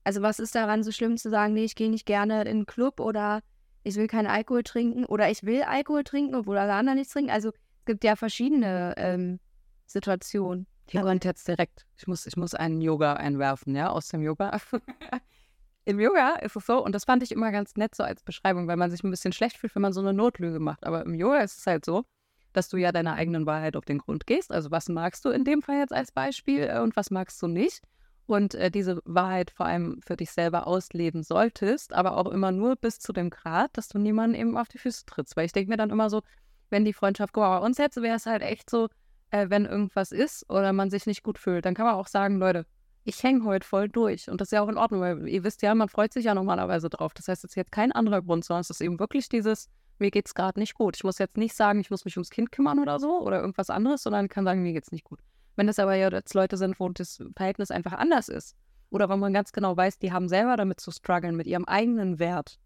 Also 0.03 0.21
was 0.21 0.39
ist 0.39 0.55
daran 0.55 0.83
so 0.83 0.91
schlimm 0.91 1.17
zu 1.17 1.29
sagen, 1.29 1.53
nee, 1.53 1.63
ich 1.63 1.75
gehe 1.75 1.89
nicht 1.89 2.05
gerne 2.05 2.41
in 2.41 2.47
einen 2.47 2.65
Club 2.65 2.99
oder 2.99 3.41
ich 3.83 3.95
will 3.95 4.07
keinen 4.07 4.27
Alkohol 4.27 4.63
trinken 4.63 5.05
oder 5.05 5.29
ich 5.29 5.43
will 5.43 5.63
Alkohol 5.63 6.03
trinken, 6.03 6.35
obwohl 6.35 6.57
alle 6.57 6.73
anderen 6.73 6.97
nichts 6.97 7.13
trinken. 7.13 7.31
Also 7.31 7.49
es 7.49 7.85
gibt 7.85 8.03
ja 8.03 8.17
verschiedene 8.17 8.93
ähm, 8.97 9.39
Situationen. 9.85 10.67
Hier 10.89 11.01
kommt 11.01 11.25
jetzt 11.25 11.47
direkt, 11.47 11.85
ich 11.97 12.07
muss, 12.07 12.25
ich 12.25 12.35
muss 12.35 12.55
einen 12.55 12.81
Yoga 12.81 13.13
einwerfen, 13.13 13.75
ja, 13.75 13.89
aus 13.89 14.07
dem 14.07 14.21
Yoga. 14.21 14.59
Im 15.85 15.99
Yoga 15.99 16.35
ist 16.35 16.55
es 16.55 16.65
so, 16.65 16.83
und 16.83 16.93
das 16.93 17.05
fand 17.05 17.23
ich 17.23 17.31
immer 17.31 17.51
ganz 17.51 17.75
nett 17.75 17.95
so 17.95 18.03
als 18.03 18.23
Beschreibung, 18.23 18.67
weil 18.67 18.77
man 18.77 18.91
sich 18.91 19.03
ein 19.03 19.09
bisschen 19.09 19.33
schlecht 19.33 19.57
fühlt, 19.57 19.73
wenn 19.75 19.81
man 19.81 19.93
so 19.93 20.01
eine 20.01 20.13
Notlüge 20.13 20.59
macht. 20.59 20.85
Aber 20.85 21.03
im 21.03 21.15
Yoga 21.15 21.39
ist 21.39 21.59
es 21.59 21.67
halt 21.67 21.85
so, 21.85 22.05
dass 22.53 22.69
du 22.69 22.77
ja 22.77 22.91
deiner 22.91 23.13
eigenen 23.13 23.45
Wahrheit 23.45 23.75
auf 23.75 23.85
den 23.85 23.99
Grund 23.99 24.27
gehst. 24.27 24.51
Also 24.51 24.71
was 24.71 24.89
magst 24.89 25.25
du 25.25 25.29
in 25.29 25.45
dem 25.45 25.61
Fall 25.61 25.77
jetzt 25.77 25.93
als 25.93 26.11
Beispiel 26.11 26.63
äh, 26.63 26.79
und 26.79 26.95
was 26.95 27.11
magst 27.11 27.41
du 27.41 27.47
nicht? 27.47 27.81
Und 28.25 28.53
äh, 28.55 28.69
diese 28.69 29.01
Wahrheit 29.05 29.51
vor 29.51 29.65
allem 29.65 30.01
für 30.05 30.15
dich 30.15 30.31
selber 30.31 30.67
ausleben 30.67 31.23
solltest, 31.23 31.93
aber 31.93 32.17
auch 32.17 32.27
immer 32.27 32.51
nur 32.51 32.75
bis 32.75 32.99
zu 32.99 33.11
dem 33.11 33.29
Grad, 33.31 33.75
dass 33.75 33.87
du 33.87 33.97
niemanden 33.97 34.35
eben 34.35 34.57
auf 34.57 34.67
die 34.67 34.77
Füße 34.77 35.05
trittst. 35.05 35.35
Weil 35.35 35.45
ich 35.45 35.51
denke 35.51 35.71
mir 35.71 35.77
dann 35.77 35.89
immer 35.89 36.09
so, 36.09 36.21
wenn 36.69 36.85
die 36.85 36.93
Freundschaft, 36.93 37.33
bei 37.33 37.57
uns 37.57 37.79
jetzt 37.79 37.97
wäre 37.97 38.15
es 38.15 38.27
halt 38.27 38.43
echt 38.43 38.69
so, 38.69 38.89
äh, 39.31 39.49
wenn 39.49 39.65
irgendwas 39.65 40.11
ist 40.11 40.49
oder 40.49 40.73
man 40.73 40.89
sich 40.89 41.05
nicht 41.05 41.23
gut 41.23 41.37
fühlt, 41.37 41.65
dann 41.65 41.73
kann 41.73 41.85
man 41.85 41.95
auch 41.95 42.07
sagen, 42.07 42.37
Leute, 42.37 42.65
ich 43.03 43.21
hänge 43.23 43.43
heute 43.45 43.65
voll 43.65 43.89
durch. 43.89 44.29
Und 44.29 44.41
das 44.41 44.49
ist 44.49 44.51
ja 44.51 44.61
auch 44.61 44.69
in 44.69 44.77
Ordnung, 44.77 45.01
weil 45.01 45.27
ihr 45.27 45.43
wisst 45.43 45.61
ja, 45.61 45.73
man 45.73 45.89
freut 45.89 46.13
sich 46.13 46.25
ja 46.25 46.35
normalerweise 46.35 46.89
drauf. 46.89 47.13
Das 47.13 47.27
heißt, 47.27 47.43
es 47.43 47.51
ist 47.51 47.55
jetzt 47.55 47.71
kein 47.71 47.91
anderer 47.91 48.21
Grund, 48.21 48.45
sondern 48.45 48.61
es 48.61 48.69
ist 48.69 48.81
eben 48.81 48.99
wirklich 48.99 49.29
dieses, 49.29 49.69
mir 49.97 50.11
geht 50.11 50.27
es 50.27 50.33
gerade 50.33 50.59
nicht 50.59 50.75
gut. 50.75 50.95
Ich 50.95 51.03
muss 51.03 51.17
jetzt 51.17 51.37
nicht 51.37 51.55
sagen, 51.55 51.79
ich 51.79 51.89
muss 51.89 52.05
mich 52.05 52.17
ums 52.17 52.29
Kind 52.29 52.51
kümmern 52.51 52.79
oder 52.79 52.99
so 52.99 53.21
oder 53.21 53.39
irgendwas 53.39 53.69
anderes, 53.69 54.03
sondern 54.03 54.29
kann 54.29 54.45
sagen, 54.45 54.61
mir 54.61 54.73
geht 54.73 54.83
es 54.83 54.91
nicht 54.91 55.03
gut. 55.03 55.19
Wenn 55.55 55.67
das 55.67 55.79
aber 55.79 55.95
ja 55.95 56.09
jetzt 56.09 56.33
Leute 56.33 56.57
sind, 56.57 56.79
wo 56.79 56.89
das 56.89 57.21
Verhältnis 57.35 57.71
einfach 57.71 57.93
anders 57.93 58.29
ist, 58.29 58.55
oder 58.91 59.09
wenn 59.09 59.19
man 59.19 59.33
ganz 59.33 59.51
genau 59.51 59.75
weiß, 59.75 59.99
die 59.99 60.11
haben 60.11 60.29
selber 60.29 60.55
damit 60.57 60.79
zu 60.79 60.91
strugglen, 60.91 61.35
mit 61.35 61.47
ihrem 61.47 61.65
eigenen 61.65 62.17
Wert, 62.17 62.59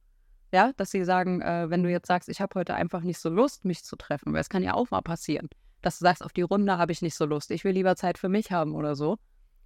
ja, 0.53 0.71
dass 0.77 0.91
sie 0.91 1.03
sagen, 1.03 1.41
äh, 1.41 1.69
wenn 1.69 1.83
du 1.83 1.89
jetzt 1.89 2.07
sagst, 2.07 2.29
ich 2.29 2.39
habe 2.39 2.59
heute 2.59 2.75
einfach 2.75 3.01
nicht 3.01 3.17
so 3.17 3.29
Lust, 3.29 3.65
mich 3.65 3.83
zu 3.83 3.95
treffen, 3.95 4.31
weil 4.33 4.41
es 4.41 4.49
kann 4.49 4.63
ja 4.63 4.73
auch 4.75 4.91
mal 4.91 5.01
passieren, 5.01 5.49
dass 5.83 5.99
du 5.99 6.03
sagst, 6.03 6.23
auf 6.23 6.33
die 6.33 6.41
Runde 6.41 6.77
habe 6.77 6.91
ich 6.91 7.03
nicht 7.03 7.15
so 7.15 7.25
Lust, 7.25 7.51
ich 7.51 7.63
will 7.63 7.73
lieber 7.73 7.95
Zeit 7.95 8.17
für 8.17 8.29
mich 8.29 8.51
haben 8.51 8.73
oder 8.73 8.95
so, 8.95 9.17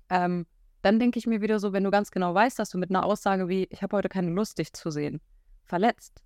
ähm, 0.09 0.45
dann 0.81 0.99
denke 0.99 1.19
ich 1.19 1.27
mir 1.27 1.41
wieder 1.41 1.59
so, 1.59 1.73
wenn 1.73 1.83
du 1.83 1.91
ganz 1.91 2.11
genau 2.11 2.33
weißt, 2.33 2.59
dass 2.59 2.69
du 2.69 2.77
mit 2.77 2.89
einer 2.89 3.05
Aussage 3.05 3.47
wie, 3.47 3.67
ich 3.69 3.81
habe 3.81 3.95
heute 3.95 4.09
keine 4.09 4.31
Lust, 4.31 4.57
dich 4.57 4.73
zu 4.73 4.91
sehen, 4.91 5.21
verletzt, 5.63 6.21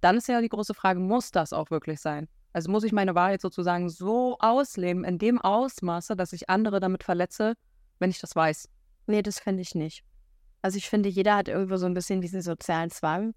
dann 0.00 0.16
ist 0.16 0.28
ja 0.28 0.40
die 0.40 0.48
große 0.48 0.74
Frage, 0.74 1.00
muss 1.00 1.30
das 1.30 1.52
auch 1.52 1.70
wirklich 1.70 2.00
sein? 2.00 2.28
Also 2.52 2.70
muss 2.70 2.84
ich 2.84 2.92
meine 2.92 3.14
Wahrheit 3.14 3.40
sozusagen 3.40 3.88
so 3.88 4.36
ausleben, 4.38 5.04
in 5.04 5.18
dem 5.18 5.40
Ausmaße, 5.40 6.16
dass 6.16 6.32
ich 6.32 6.50
andere 6.50 6.80
damit 6.80 7.04
verletze, 7.04 7.54
wenn 7.98 8.10
ich 8.10 8.20
das 8.20 8.34
weiß? 8.34 8.68
Nee, 9.06 9.22
das 9.22 9.38
fände 9.38 9.62
ich 9.62 9.74
nicht. 9.74 10.04
Also 10.62 10.76
ich 10.76 10.88
finde, 10.88 11.08
jeder 11.08 11.36
hat 11.36 11.48
irgendwo 11.48 11.76
so 11.76 11.86
ein 11.86 11.94
bisschen 11.94 12.20
diesen 12.20 12.42
sozialen 12.42 12.90
Zwang, 12.90 13.34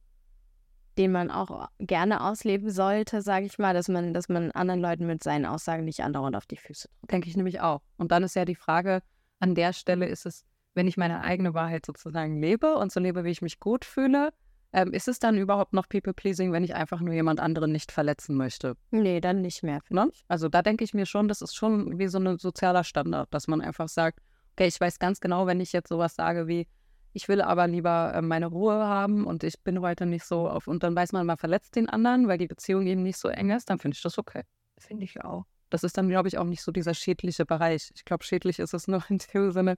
den 0.97 1.11
man 1.11 1.31
auch 1.31 1.69
gerne 1.79 2.21
ausleben 2.21 2.69
sollte, 2.69 3.21
sage 3.21 3.45
ich 3.45 3.57
mal, 3.57 3.73
dass 3.73 3.87
man, 3.87 4.13
dass 4.13 4.29
man 4.29 4.51
anderen 4.51 4.81
Leuten 4.81 5.05
mit 5.05 5.23
seinen 5.23 5.45
Aussagen 5.45 5.85
nicht 5.85 6.01
andauernd 6.01 6.35
auf 6.35 6.45
die 6.45 6.57
Füße 6.57 6.87
tritt. 6.87 7.11
Denke 7.11 7.29
ich 7.29 7.37
nämlich 7.37 7.61
auch. 7.61 7.81
Und 7.97 8.11
dann 8.11 8.23
ist 8.23 8.35
ja 8.35 8.45
die 8.45 8.55
Frage, 8.55 9.01
an 9.39 9.55
der 9.55 9.73
Stelle 9.73 10.07
ist 10.07 10.25
es, 10.25 10.45
wenn 10.75 10.87
ich 10.87 10.97
meine 10.97 11.21
eigene 11.21 11.53
Wahrheit 11.53 11.85
sozusagen 11.85 12.39
lebe 12.39 12.75
und 12.75 12.91
so 12.91 12.99
lebe, 12.99 13.23
wie 13.23 13.29
ich 13.29 13.41
mich 13.41 13.59
gut 13.59 13.85
fühle, 13.85 14.31
ähm, 14.71 14.91
ist 14.91 15.07
es 15.07 15.19
dann 15.19 15.37
überhaupt 15.37 15.73
noch 15.73 15.87
People-Pleasing, 15.87 16.51
wenn 16.51 16.63
ich 16.63 16.73
einfach 16.73 16.99
nur 16.99 17.13
jemand 17.13 17.39
anderen 17.39 17.71
nicht 17.71 17.91
verletzen 17.91 18.35
möchte? 18.35 18.75
Nee, 18.89 19.21
dann 19.21 19.41
nicht 19.41 19.61
mehr. 19.61 19.81
Ne? 19.89 20.09
Also 20.27 20.49
da 20.49 20.63
denke 20.63 20.83
ich 20.83 20.95
mir 20.95 21.05
schon, 21.05 21.27
das 21.27 21.41
ist 21.41 21.55
schon 21.55 21.99
wie 21.99 22.07
so 22.07 22.17
ein 22.17 22.39
sozialer 22.39 22.83
Standard, 22.83 23.31
dass 23.33 23.47
man 23.47 23.61
einfach 23.61 23.87
sagt, 23.87 24.19
okay, 24.53 24.67
ich 24.67 24.81
weiß 24.81 24.97
ganz 24.97 25.19
genau, 25.19 25.45
wenn 25.45 25.61
ich 25.61 25.73
jetzt 25.73 25.89
sowas 25.89 26.15
sage 26.15 26.47
wie, 26.47 26.67
ich 27.13 27.27
will 27.27 27.41
aber 27.41 27.67
lieber 27.67 28.11
äh, 28.15 28.21
meine 28.21 28.47
Ruhe 28.47 28.73
haben 28.73 29.25
und 29.25 29.43
ich 29.43 29.61
bin 29.61 29.79
heute 29.81 30.05
nicht 30.05 30.25
so 30.25 30.49
auf, 30.49 30.67
und 30.67 30.83
dann 30.83 30.95
weiß 30.95 31.11
man, 31.11 31.25
man 31.25 31.37
verletzt 31.37 31.75
den 31.75 31.87
anderen, 31.87 32.27
weil 32.27 32.39
die 32.39 32.47
Beziehung 32.47 32.87
eben 32.87 33.03
nicht 33.03 33.17
so 33.17 33.29
eng 33.29 33.51
ist, 33.51 33.69
dann 33.69 33.79
finde 33.79 33.95
ich 33.95 34.01
das 34.01 34.17
okay. 34.17 34.43
Finde 34.79 35.05
ich 35.05 35.23
auch. 35.23 35.45
Das 35.69 35.83
ist 35.83 35.97
dann, 35.97 36.09
glaube 36.09 36.27
ich, 36.27 36.37
auch 36.37 36.43
nicht 36.43 36.63
so 36.63 36.71
dieser 36.71 36.93
schädliche 36.93 37.45
Bereich. 37.45 37.91
Ich 37.95 38.03
glaube, 38.03 38.23
schädlich 38.23 38.59
ist 38.59 38.73
es 38.73 38.87
nur 38.87 39.03
in 39.09 39.19
dem 39.19 39.51
Sinne, 39.51 39.77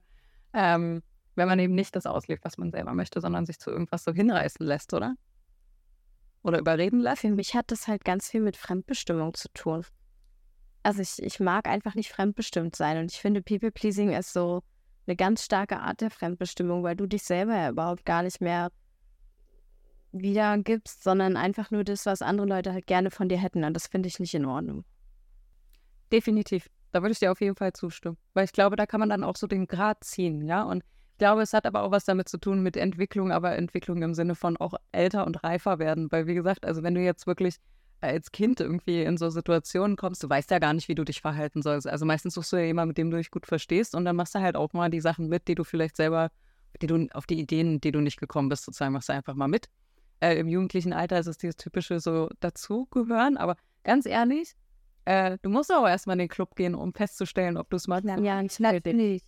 ähm, 0.54 1.02
wenn 1.34 1.48
man 1.48 1.58
eben 1.58 1.74
nicht 1.74 1.94
das 1.94 2.06
auslebt, 2.06 2.44
was 2.44 2.56
man 2.56 2.70
selber 2.70 2.94
möchte, 2.94 3.20
sondern 3.20 3.44
sich 3.44 3.58
zu 3.58 3.70
irgendwas 3.70 4.04
so 4.04 4.12
hinreißen 4.12 4.66
lässt, 4.66 4.94
oder? 4.94 5.14
Oder 6.42 6.58
überreden 6.58 7.00
lässt. 7.00 7.20
Für 7.20 7.30
mich 7.30 7.54
hat 7.54 7.70
das 7.70 7.86
halt 7.86 8.04
ganz 8.04 8.30
viel 8.30 8.40
mit 8.40 8.56
Fremdbestimmung 8.56 9.34
zu 9.34 9.48
tun. 9.52 9.84
Also 10.82 11.02
ich, 11.02 11.20
ich 11.20 11.40
mag 11.40 11.66
einfach 11.66 11.94
nicht 11.94 12.10
fremdbestimmt 12.10 12.76
sein 12.76 12.98
und 12.98 13.12
ich 13.12 13.20
finde 13.20 13.42
People-Pleasing 13.42 14.12
ist 14.12 14.32
so 14.32 14.62
eine 15.06 15.16
ganz 15.16 15.44
starke 15.44 15.80
Art 15.80 16.00
der 16.00 16.10
Fremdbestimmung, 16.10 16.82
weil 16.82 16.96
du 16.96 17.06
dich 17.06 17.22
selber 17.22 17.56
ja 17.56 17.70
überhaupt 17.70 18.04
gar 18.04 18.22
nicht 18.22 18.40
mehr 18.40 18.70
wiedergibst, 20.12 21.02
sondern 21.02 21.36
einfach 21.36 21.70
nur 21.70 21.84
das, 21.84 22.06
was 22.06 22.22
andere 22.22 22.46
Leute 22.46 22.72
halt 22.72 22.86
gerne 22.86 23.10
von 23.10 23.28
dir 23.28 23.38
hätten 23.38 23.64
und 23.64 23.74
das 23.74 23.86
finde 23.86 24.08
ich 24.08 24.18
nicht 24.18 24.34
in 24.34 24.46
Ordnung. 24.46 24.84
Definitiv. 26.12 26.68
Da 26.92 27.02
würde 27.02 27.12
ich 27.12 27.18
dir 27.18 27.32
auf 27.32 27.40
jeden 27.40 27.56
Fall 27.56 27.72
zustimmen. 27.72 28.16
Weil 28.32 28.44
ich 28.44 28.52
glaube, 28.52 28.76
da 28.76 28.86
kann 28.86 29.00
man 29.00 29.10
dann 29.10 29.24
auch 29.24 29.36
so 29.36 29.46
den 29.46 29.66
Grad 29.66 30.02
ziehen, 30.04 30.46
ja. 30.46 30.62
Und 30.62 30.82
ich 31.12 31.18
glaube, 31.18 31.42
es 31.42 31.52
hat 31.52 31.66
aber 31.66 31.82
auch 31.82 31.90
was 31.90 32.04
damit 32.04 32.28
zu 32.28 32.38
tun 32.38 32.62
mit 32.62 32.76
Entwicklung, 32.76 33.32
aber 33.32 33.56
Entwicklung 33.56 34.02
im 34.02 34.14
Sinne 34.14 34.34
von 34.34 34.56
auch 34.56 34.74
älter 34.92 35.26
und 35.26 35.42
reifer 35.44 35.78
werden. 35.78 36.10
Weil, 36.10 36.26
wie 36.26 36.34
gesagt, 36.34 36.64
also 36.64 36.82
wenn 36.82 36.94
du 36.94 37.02
jetzt 37.02 37.26
wirklich 37.26 37.56
als 38.00 38.30
Kind 38.30 38.60
irgendwie 38.60 39.02
in 39.02 39.16
so 39.16 39.30
Situationen 39.30 39.96
kommst, 39.96 40.22
du 40.22 40.28
weißt 40.28 40.50
ja 40.50 40.58
gar 40.58 40.74
nicht, 40.74 40.88
wie 40.88 40.94
du 40.94 41.04
dich 41.04 41.20
verhalten 41.20 41.62
sollst. 41.62 41.86
Also 41.86 42.04
meistens 42.04 42.34
suchst 42.34 42.52
du 42.52 42.56
ja 42.56 42.64
jemanden, 42.64 42.88
mit 42.88 42.98
dem 42.98 43.10
du 43.10 43.16
dich 43.16 43.30
gut 43.30 43.46
verstehst 43.46 43.94
und 43.94 44.04
dann 44.04 44.16
machst 44.16 44.34
du 44.34 44.40
halt 44.40 44.56
auch 44.56 44.72
mal 44.72 44.90
die 44.90 45.00
Sachen 45.00 45.28
mit, 45.28 45.48
die 45.48 45.54
du 45.54 45.64
vielleicht 45.64 45.96
selber, 45.96 46.30
die 46.82 46.86
du 46.86 47.08
auf 47.12 47.26
die 47.26 47.38
Ideen, 47.38 47.80
die 47.80 47.92
du 47.92 48.00
nicht 48.00 48.18
gekommen 48.18 48.48
bist, 48.48 48.64
sozusagen, 48.64 48.92
machst 48.92 49.08
du 49.08 49.14
einfach 49.14 49.34
mal 49.34 49.48
mit. 49.48 49.68
Äh, 50.20 50.38
Im 50.38 50.48
jugendlichen 50.48 50.92
Alter 50.92 51.18
ist 51.18 51.26
es 51.26 51.38
dieses 51.38 51.56
typische 51.56 52.00
so 52.00 52.28
dazugehören, 52.40 53.36
aber 53.36 53.56
ganz 53.84 54.06
ehrlich, 54.06 54.54
äh, 55.04 55.38
du 55.42 55.50
musst 55.50 55.72
auch 55.72 55.86
erstmal 55.86 56.14
in 56.14 56.20
den 56.20 56.28
Club 56.28 56.56
gehen, 56.56 56.74
um 56.74 56.92
festzustellen, 56.92 57.56
ob 57.56 57.70
du 57.70 57.76
es 57.76 57.86
magst. 57.86 58.06
Ja, 58.06 58.42
natürlich. 58.60 59.22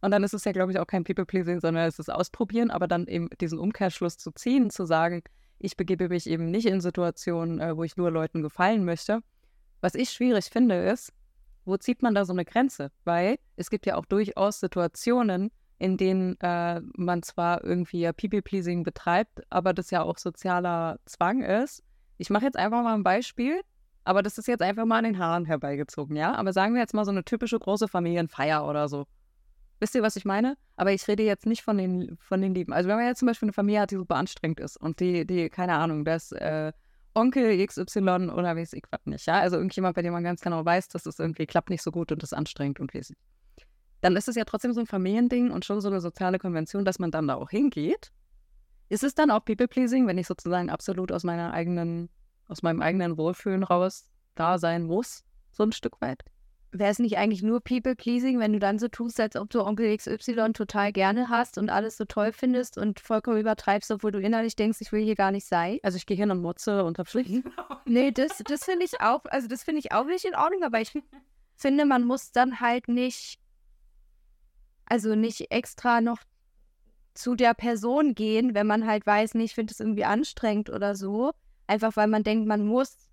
Und 0.00 0.10
dann 0.10 0.22
ist 0.22 0.34
es 0.34 0.44
ja, 0.44 0.52
glaube 0.52 0.72
ich, 0.72 0.78
auch 0.78 0.86
kein 0.86 1.04
People-Pleasing, 1.04 1.60
sondern 1.60 1.88
es 1.88 1.98
ist 1.98 2.10
Ausprobieren, 2.10 2.70
aber 2.70 2.86
dann 2.86 3.06
eben 3.06 3.28
diesen 3.40 3.58
Umkehrschluss 3.58 4.18
zu 4.18 4.30
ziehen, 4.30 4.70
zu 4.70 4.84
sagen, 4.84 5.22
ich 5.58 5.76
begebe 5.76 6.08
mich 6.08 6.28
eben 6.28 6.50
nicht 6.50 6.66
in 6.66 6.80
Situationen, 6.80 7.60
äh, 7.60 7.76
wo 7.76 7.84
ich 7.84 7.96
nur 7.96 8.10
Leuten 8.10 8.42
gefallen 8.42 8.84
möchte. 8.84 9.20
Was 9.80 9.94
ich 9.94 10.10
schwierig 10.10 10.46
finde, 10.46 10.76
ist, 10.76 11.12
wo 11.64 11.76
zieht 11.76 12.02
man 12.02 12.14
da 12.14 12.24
so 12.24 12.32
eine 12.32 12.44
Grenze? 12.44 12.90
Weil 13.04 13.36
es 13.56 13.70
gibt 13.70 13.86
ja 13.86 13.96
auch 13.96 14.06
durchaus 14.06 14.60
Situationen, 14.60 15.50
in 15.78 15.96
denen 15.96 16.40
äh, 16.40 16.80
man 16.96 17.22
zwar 17.22 17.62
irgendwie 17.64 18.00
ja 18.00 18.12
People-Pleasing 18.12 18.82
betreibt, 18.82 19.42
aber 19.50 19.74
das 19.74 19.90
ja 19.90 20.02
auch 20.02 20.18
sozialer 20.18 20.98
Zwang 21.04 21.42
ist. 21.42 21.82
Ich 22.18 22.30
mache 22.30 22.44
jetzt 22.44 22.56
einfach 22.56 22.82
mal 22.82 22.94
ein 22.94 23.02
Beispiel, 23.02 23.60
aber 24.04 24.22
das 24.22 24.38
ist 24.38 24.48
jetzt 24.48 24.62
einfach 24.62 24.86
mal 24.86 24.98
an 24.98 25.04
den 25.04 25.18
Haaren 25.18 25.44
herbeigezogen, 25.44 26.16
ja? 26.16 26.34
Aber 26.34 26.52
sagen 26.52 26.74
wir 26.74 26.80
jetzt 26.80 26.94
mal 26.94 27.04
so 27.04 27.10
eine 27.10 27.24
typische 27.24 27.58
große 27.58 27.88
Familienfeier 27.88 28.66
oder 28.66 28.88
so. 28.88 29.06
Wisst 29.78 29.94
ihr, 29.94 30.02
was 30.02 30.16
ich 30.16 30.24
meine? 30.24 30.56
Aber 30.76 30.92
ich 30.92 31.06
rede 31.06 31.22
jetzt 31.22 31.46
nicht 31.46 31.62
von 31.62 31.76
den, 31.76 32.16
von 32.18 32.40
den 32.40 32.54
Lieben. 32.54 32.72
Also 32.72 32.88
wenn 32.88 32.96
man 32.96 33.06
jetzt 33.06 33.18
zum 33.18 33.26
Beispiel 33.26 33.46
eine 33.46 33.52
Familie 33.52 33.80
hat, 33.80 33.90
die 33.90 33.96
super 33.96 34.16
anstrengend 34.16 34.60
ist 34.60 34.76
und 34.76 35.00
die, 35.00 35.26
die 35.26 35.50
keine 35.50 35.74
Ahnung, 35.74 36.04
das 36.04 36.32
äh, 36.32 36.72
Onkel 37.14 37.64
XY 37.66 38.30
oder 38.30 38.56
weiß 38.56 38.74
ich 38.74 38.84
was 38.90 39.00
nicht, 39.06 39.26
ja? 39.26 39.40
Also 39.40 39.56
irgendjemand, 39.56 39.96
bei 39.96 40.02
dem 40.02 40.12
man 40.12 40.22
ganz 40.22 40.40
genau 40.40 40.64
weiß, 40.64 40.88
dass 40.88 41.06
es 41.06 41.18
irgendwie 41.18 41.46
klappt 41.46 41.70
nicht 41.70 41.82
so 41.82 41.90
gut 41.90 42.12
und 42.12 42.22
ist 42.22 42.34
anstrengend 42.34 42.80
und 42.80 42.94
weiß 42.94 43.12
Dann 44.02 44.16
ist 44.16 44.28
es 44.28 44.36
ja 44.36 44.44
trotzdem 44.44 44.72
so 44.72 44.80
ein 44.80 44.86
Familiending 44.86 45.50
und 45.50 45.64
schon 45.64 45.80
so 45.80 45.88
eine 45.88 46.00
soziale 46.00 46.38
Konvention, 46.38 46.84
dass 46.84 46.98
man 46.98 47.10
dann 47.10 47.26
da 47.26 47.34
auch 47.34 47.50
hingeht. 47.50 48.12
Ist 48.88 49.02
es 49.02 49.14
dann 49.14 49.30
auch 49.30 49.44
People-Pleasing, 49.44 50.06
wenn 50.06 50.18
ich 50.18 50.26
sozusagen 50.26 50.70
absolut 50.70 51.10
aus 51.10 51.24
meiner 51.24 51.52
eigenen, 51.52 52.08
aus 52.48 52.62
meinem 52.62 52.82
eigenen 52.82 53.16
Wohlfühlen 53.16 53.62
raus 53.62 54.10
da 54.34 54.58
sein 54.58 54.84
muss, 54.84 55.24
so 55.52 55.64
ein 55.64 55.72
Stück 55.72 56.00
weit? 56.00 56.22
Wäre 56.78 56.90
es 56.90 56.98
nicht 56.98 57.18
eigentlich 57.18 57.42
nur 57.42 57.60
People-Pleasing, 57.60 58.38
wenn 58.38 58.52
du 58.52 58.58
dann 58.58 58.78
so 58.78 58.88
tust, 58.88 59.20
als 59.20 59.36
ob 59.36 59.50
du 59.50 59.62
Onkel 59.62 59.96
XY 59.96 60.52
total 60.52 60.92
gerne 60.92 61.28
hast 61.28 61.58
und 61.58 61.70
alles 61.70 61.96
so 61.96 62.04
toll 62.04 62.32
findest 62.32 62.78
und 62.78 63.00
vollkommen 63.00 63.38
übertreibst, 63.38 63.90
obwohl 63.90 64.12
du 64.12 64.20
innerlich 64.20 64.56
denkst, 64.56 64.80
ich 64.80 64.92
will 64.92 65.02
hier 65.02 65.14
gar 65.14 65.32
nicht 65.32 65.46
sein? 65.46 65.78
Also 65.82 65.96
ich 65.96 66.06
gehe 66.06 66.16
hin 66.16 66.30
und 66.30 66.40
motze 66.40 66.84
und 66.84 66.98
hab 66.98 67.08
Pflicht. 67.08 67.44
nee, 67.84 68.10
das, 68.10 68.42
das 68.44 68.64
finde 68.64 68.84
ich 68.84 69.00
auch, 69.00 69.24
also 69.26 69.48
das 69.48 69.62
finde 69.62 69.80
ich 69.80 69.92
auch 69.92 70.06
nicht 70.06 70.24
in 70.24 70.34
Ordnung, 70.34 70.62
aber 70.62 70.80
ich 70.80 70.92
finde, 71.56 71.84
man 71.84 72.04
muss 72.04 72.32
dann 72.32 72.60
halt 72.60 72.88
nicht, 72.88 73.38
also 74.86 75.14
nicht 75.14 75.50
extra 75.50 76.00
noch 76.00 76.18
zu 77.14 77.34
der 77.34 77.54
Person 77.54 78.14
gehen, 78.14 78.54
wenn 78.54 78.66
man 78.66 78.86
halt 78.86 79.06
weiß, 79.06 79.34
nee, 79.34 79.44
ich 79.44 79.54
finde 79.54 79.72
es 79.72 79.80
irgendwie 79.80 80.04
anstrengend 80.04 80.70
oder 80.70 80.94
so. 80.94 81.32
Einfach 81.66 81.96
weil 81.96 82.06
man 82.06 82.22
denkt, 82.22 82.46
man 82.46 82.64
muss 82.64 83.05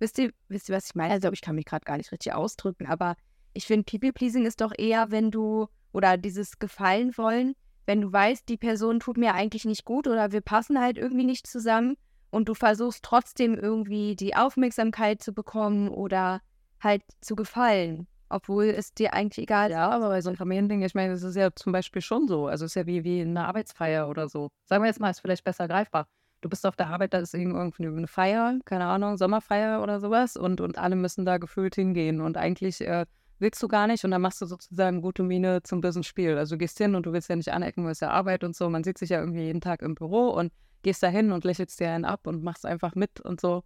Wisst 0.00 0.18
ihr, 0.18 0.32
wisst 0.48 0.68
ihr, 0.68 0.74
was 0.74 0.86
ich 0.86 0.94
meine? 0.94 1.12
Also, 1.12 1.30
ich 1.30 1.42
kann 1.42 1.54
mich 1.54 1.66
gerade 1.66 1.84
gar 1.84 1.98
nicht 1.98 2.10
richtig 2.10 2.32
ausdrücken, 2.32 2.86
aber 2.86 3.16
ich 3.52 3.66
finde, 3.66 3.84
People-Pleasing 3.84 4.46
ist 4.46 4.60
doch 4.60 4.72
eher, 4.76 5.10
wenn 5.10 5.30
du, 5.30 5.68
oder 5.92 6.16
dieses 6.16 6.58
Gefallen 6.58 7.16
wollen, 7.18 7.54
wenn 7.86 8.00
du 8.00 8.12
weißt, 8.12 8.48
die 8.48 8.56
Person 8.56 9.00
tut 9.00 9.18
mir 9.18 9.34
eigentlich 9.34 9.64
nicht 9.64 9.84
gut 9.84 10.06
oder 10.06 10.32
wir 10.32 10.40
passen 10.40 10.80
halt 10.80 10.96
irgendwie 10.96 11.24
nicht 11.24 11.46
zusammen 11.46 11.96
und 12.30 12.48
du 12.48 12.54
versuchst 12.54 13.02
trotzdem 13.02 13.56
irgendwie 13.56 14.16
die 14.16 14.36
Aufmerksamkeit 14.36 15.22
zu 15.22 15.32
bekommen 15.32 15.88
oder 15.88 16.40
halt 16.80 17.02
zu 17.20 17.36
gefallen, 17.36 18.06
obwohl 18.28 18.66
es 18.66 18.94
dir 18.94 19.12
eigentlich 19.12 19.42
egal 19.42 19.70
ist. 19.70 19.74
Ja, 19.74 19.90
aber 19.90 20.08
bei 20.08 20.20
so 20.22 20.30
einem 20.30 20.36
Familiending, 20.36 20.82
ich 20.82 20.94
meine, 20.94 21.12
das 21.12 21.24
ist 21.24 21.36
ja 21.36 21.50
zum 21.54 21.72
Beispiel 21.72 22.00
schon 22.00 22.28
so. 22.28 22.46
Also 22.46 22.64
es 22.64 22.70
ist 22.70 22.76
ja 22.76 22.86
wie, 22.86 23.04
wie 23.04 23.20
eine 23.20 23.46
Arbeitsfeier 23.46 24.08
oder 24.08 24.28
so. 24.28 24.50
Sagen 24.64 24.82
wir 24.84 24.88
jetzt 24.88 25.00
mal, 25.00 25.10
ist 25.10 25.20
vielleicht 25.20 25.44
besser 25.44 25.66
greifbar 25.66 26.06
du 26.40 26.48
bist 26.48 26.66
auf 26.66 26.76
der 26.76 26.88
Arbeit, 26.88 27.14
da 27.14 27.18
ist 27.18 27.34
irgendwie 27.34 27.86
eine 27.86 28.06
Feier, 28.06 28.58
keine 28.64 28.86
Ahnung, 28.86 29.16
Sommerfeier 29.16 29.82
oder 29.82 30.00
sowas 30.00 30.36
und, 30.36 30.60
und 30.60 30.78
alle 30.78 30.96
müssen 30.96 31.24
da 31.24 31.38
gefühlt 31.38 31.74
hingehen 31.74 32.20
und 32.20 32.36
eigentlich 32.36 32.80
äh, 32.80 33.06
willst 33.38 33.62
du 33.62 33.68
gar 33.68 33.86
nicht 33.86 34.04
und 34.04 34.10
dann 34.10 34.22
machst 34.22 34.40
du 34.40 34.46
sozusagen 34.46 35.02
gute 35.02 35.22
Miene 35.22 35.62
zum 35.62 35.80
bösen 35.80 36.02
Spiel. 36.02 36.36
Also 36.38 36.54
du 36.54 36.58
gehst 36.58 36.78
hin 36.78 36.94
und 36.94 37.06
du 37.06 37.12
willst 37.12 37.28
ja 37.28 37.36
nicht 37.36 37.52
anecken, 37.52 37.84
weil 37.84 37.92
es 37.92 38.00
ja 38.00 38.10
Arbeit 38.10 38.44
und 38.44 38.54
so. 38.54 38.68
Man 38.68 38.84
sieht 38.84 38.98
sich 38.98 39.10
ja 39.10 39.20
irgendwie 39.20 39.42
jeden 39.42 39.60
Tag 39.60 39.82
im 39.82 39.94
Büro 39.94 40.28
und 40.30 40.52
gehst 40.82 41.02
da 41.02 41.08
hin 41.08 41.32
und 41.32 41.44
lächelst 41.44 41.80
dir 41.80 41.90
einen 41.90 42.04
ab 42.04 42.26
und 42.26 42.42
machst 42.42 42.66
einfach 42.66 42.94
mit 42.94 43.20
und 43.20 43.40
so. 43.40 43.64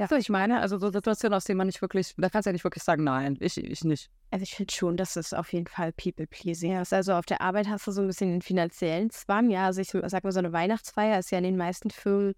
Ja. 0.00 0.08
So, 0.08 0.14
ich 0.14 0.30
meine, 0.30 0.60
also 0.60 0.78
so 0.78 0.90
Situationen, 0.90 1.36
aus 1.36 1.44
denen 1.44 1.58
man 1.58 1.66
nicht 1.66 1.82
wirklich, 1.82 2.14
da 2.16 2.30
kannst 2.30 2.46
du 2.46 2.48
ja 2.48 2.52
nicht 2.54 2.64
wirklich 2.64 2.82
sagen, 2.82 3.04
nein, 3.04 3.36
ich, 3.38 3.58
ich 3.62 3.84
nicht. 3.84 4.10
Also 4.30 4.44
ich 4.44 4.54
finde 4.54 4.72
schon, 4.72 4.96
dass 4.96 5.14
es 5.16 5.34
auf 5.34 5.52
jeden 5.52 5.66
Fall 5.66 5.92
People-Pleasing 5.92 6.80
ist. 6.80 6.94
Also 6.94 7.12
auf 7.12 7.26
der 7.26 7.42
Arbeit 7.42 7.68
hast 7.68 7.86
du 7.86 7.92
so 7.92 8.00
ein 8.00 8.06
bisschen 8.06 8.30
den 8.30 8.40
finanziellen 8.40 9.10
Zwang. 9.10 9.50
Ja, 9.50 9.66
also 9.66 9.82
ich 9.82 9.90
sag 9.90 10.24
mal, 10.24 10.32
so 10.32 10.38
eine 10.38 10.54
Weihnachtsfeier 10.54 11.18
ist 11.18 11.30
ja 11.30 11.36
in 11.36 11.44
den 11.44 11.58
meisten 11.58 11.90
Firmen 11.90 12.32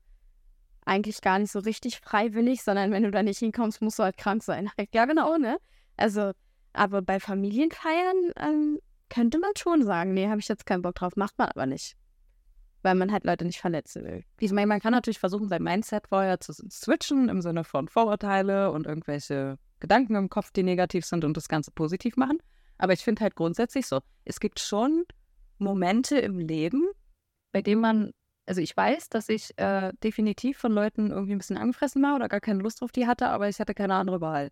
eigentlich 0.85 1.21
gar 1.21 1.39
nicht 1.39 1.53
so 1.53 1.61
richtig 1.61 2.01
freiwillig, 2.01 2.65
sondern 2.65 2.91
wenn 2.91 3.05
du 3.05 3.13
da 3.13 3.23
nicht 3.23 3.39
hinkommst, 3.39 3.81
musst 3.81 4.01
du 4.01 4.03
halt 4.03 4.17
krank 4.17 4.43
sein. 4.43 4.69
Ja, 4.93 5.05
genau, 5.05 5.39
ne? 5.39 5.59
Also, 5.97 6.33
aber 6.73 7.01
bei 7.01 7.21
Familienfeiern 7.21 8.33
ähm, 8.41 8.81
könnte 9.09 9.39
man 9.39 9.53
schon 9.57 9.85
sagen, 9.85 10.15
nee, 10.15 10.27
habe 10.27 10.41
ich 10.41 10.49
jetzt 10.49 10.67
keinen 10.67 10.83
Bock 10.83 10.97
drauf, 10.97 11.15
macht 11.15 11.39
man 11.39 11.47
aber 11.47 11.67
nicht 11.67 11.95
weil 12.83 12.95
man 12.95 13.13
halt 13.13 13.25
Leute 13.25 13.45
nicht 13.45 13.61
verletzen 13.61 14.05
will. 14.05 14.25
Ich 14.39 14.53
meine, 14.53 14.67
man 14.67 14.81
kann 14.81 14.93
natürlich 14.93 15.19
versuchen, 15.19 15.49
sein 15.49 15.63
Mindset 15.63 16.09
vorher 16.09 16.41
zu 16.41 16.53
switchen 16.53 17.29
im 17.29 17.41
Sinne 17.41 17.65
von 17.65 17.89
Vorurteile 17.89 18.73
und 18.73 18.87
irgendwelche 18.87 19.59
Gedanken 19.81 20.15
im 20.15 20.29
Kopf, 20.29 20.51
die 20.53 20.63
negativ 20.63 21.05
sind 21.05 21.25
und 21.25 21.37
das 21.37 21.49
Ganze 21.49 21.71
positiv 21.71 22.17
machen. 22.17 22.39
Aber 22.79 22.93
ich 22.93 23.05
finde 23.05 23.23
halt 23.23 23.37
grundsätzlich 23.37 23.87
so, 23.87 24.01
es 24.25 24.41
gibt 24.41 24.61
schon 24.61 25.05
Momente 25.59 26.19
im 26.19 26.39
Leben, 26.39 26.89
bei 27.53 27.63
denen 27.63 27.81
man, 27.81 28.11
also 28.47 28.61
ich 28.61 28.77
weiß, 28.77 29.09
dass 29.09 29.29
ich 29.29 29.57
äh, 29.59 29.93
definitiv 30.03 30.59
von 30.59 30.73
Leuten 30.73 31.11
irgendwie 31.11 31.33
ein 31.33 31.39
bisschen 31.39 31.59
angefressen 31.59 32.03
war 32.03 32.17
oder 32.17 32.29
gar 32.29 32.41
keine 32.41 32.63
Lust 32.63 32.81
drauf 32.81 32.93
die 32.93 33.07
hatte, 33.07 33.29
aber 33.29 33.49
ich 33.49 33.61
hatte 33.61 33.75
keine 33.75 33.95
andere 33.95 34.21
Wahl. 34.21 34.51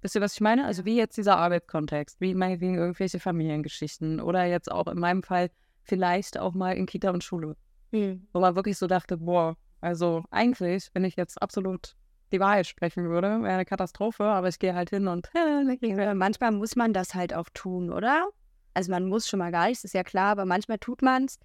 Wisst 0.00 0.16
ihr, 0.16 0.20
was 0.20 0.34
ich 0.34 0.40
meine? 0.40 0.64
Also 0.64 0.84
wie 0.84 0.96
jetzt 0.96 1.16
dieser 1.16 1.36
Arbeitskontext, 1.36 2.20
wie 2.20 2.34
meinetwegen 2.34 2.74
irgendwelche 2.74 3.20
Familiengeschichten 3.20 4.20
oder 4.20 4.44
jetzt 4.44 4.70
auch 4.70 4.88
in 4.88 4.98
meinem 4.98 5.22
Fall 5.22 5.50
vielleicht 5.84 6.38
auch 6.38 6.54
mal 6.54 6.72
in 6.72 6.86
Kita 6.86 7.10
und 7.10 7.24
Schule. 7.24 7.56
Mhm. 7.90 8.26
Wo 8.32 8.40
man 8.40 8.54
wirklich 8.56 8.78
so 8.78 8.86
dachte, 8.86 9.18
boah, 9.18 9.56
also 9.80 10.24
eigentlich, 10.30 10.88
wenn 10.94 11.04
ich 11.04 11.16
jetzt 11.16 11.40
absolut 11.40 11.96
die 12.32 12.40
Wahrheit 12.40 12.66
sprechen 12.66 13.08
würde, 13.08 13.42
wäre 13.42 13.54
eine 13.54 13.64
Katastrophe, 13.64 14.24
aber 14.24 14.48
ich 14.48 14.58
gehe 14.58 14.74
halt 14.74 14.90
hin 14.90 15.06
und 15.06 15.30
manchmal 16.14 16.52
muss 16.52 16.76
man 16.76 16.92
das 16.92 17.14
halt 17.14 17.34
auch 17.34 17.48
tun, 17.52 17.92
oder? 17.92 18.28
Also 18.74 18.90
man 18.90 19.06
muss 19.06 19.28
schon 19.28 19.38
mal 19.38 19.52
gar 19.52 19.68
nichts, 19.68 19.84
ist 19.84 19.92
ja 19.92 20.02
klar, 20.02 20.30
aber 20.30 20.46
manchmal 20.46 20.78
tut 20.78 21.02
man 21.02 21.26
es, 21.26 21.38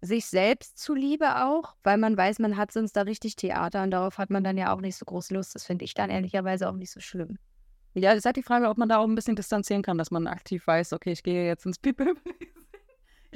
sich 0.00 0.26
selbst 0.26 0.78
zuliebe 0.78 1.44
auch, 1.44 1.74
weil 1.82 1.98
man 1.98 2.16
weiß, 2.16 2.38
man 2.38 2.56
hat 2.56 2.72
sonst 2.72 2.92
da 2.92 3.02
richtig 3.02 3.36
Theater 3.36 3.82
und 3.82 3.90
darauf 3.90 4.18
hat 4.18 4.30
man 4.30 4.44
dann 4.44 4.56
ja 4.56 4.74
auch 4.74 4.80
nicht 4.80 4.96
so 4.96 5.04
große 5.04 5.34
Lust. 5.34 5.54
Das 5.54 5.64
finde 5.64 5.84
ich 5.84 5.94
dann 5.94 6.10
ehrlicherweise 6.10 6.68
auch 6.68 6.74
nicht 6.76 6.90
so 6.90 7.00
schlimm. 7.00 7.38
Ja, 7.94 8.12
es 8.12 8.18
ist 8.18 8.26
halt 8.26 8.36
die 8.36 8.42
Frage, 8.42 8.68
ob 8.68 8.76
man 8.76 8.90
da 8.90 8.98
auch 8.98 9.08
ein 9.08 9.14
bisschen 9.14 9.36
distanzieren 9.36 9.82
kann, 9.82 9.96
dass 9.96 10.10
man 10.10 10.26
aktiv 10.26 10.66
weiß, 10.66 10.92
okay, 10.92 11.12
ich 11.12 11.22
gehe 11.22 11.46
jetzt 11.46 11.64
ins 11.64 11.78
People. 11.78 12.14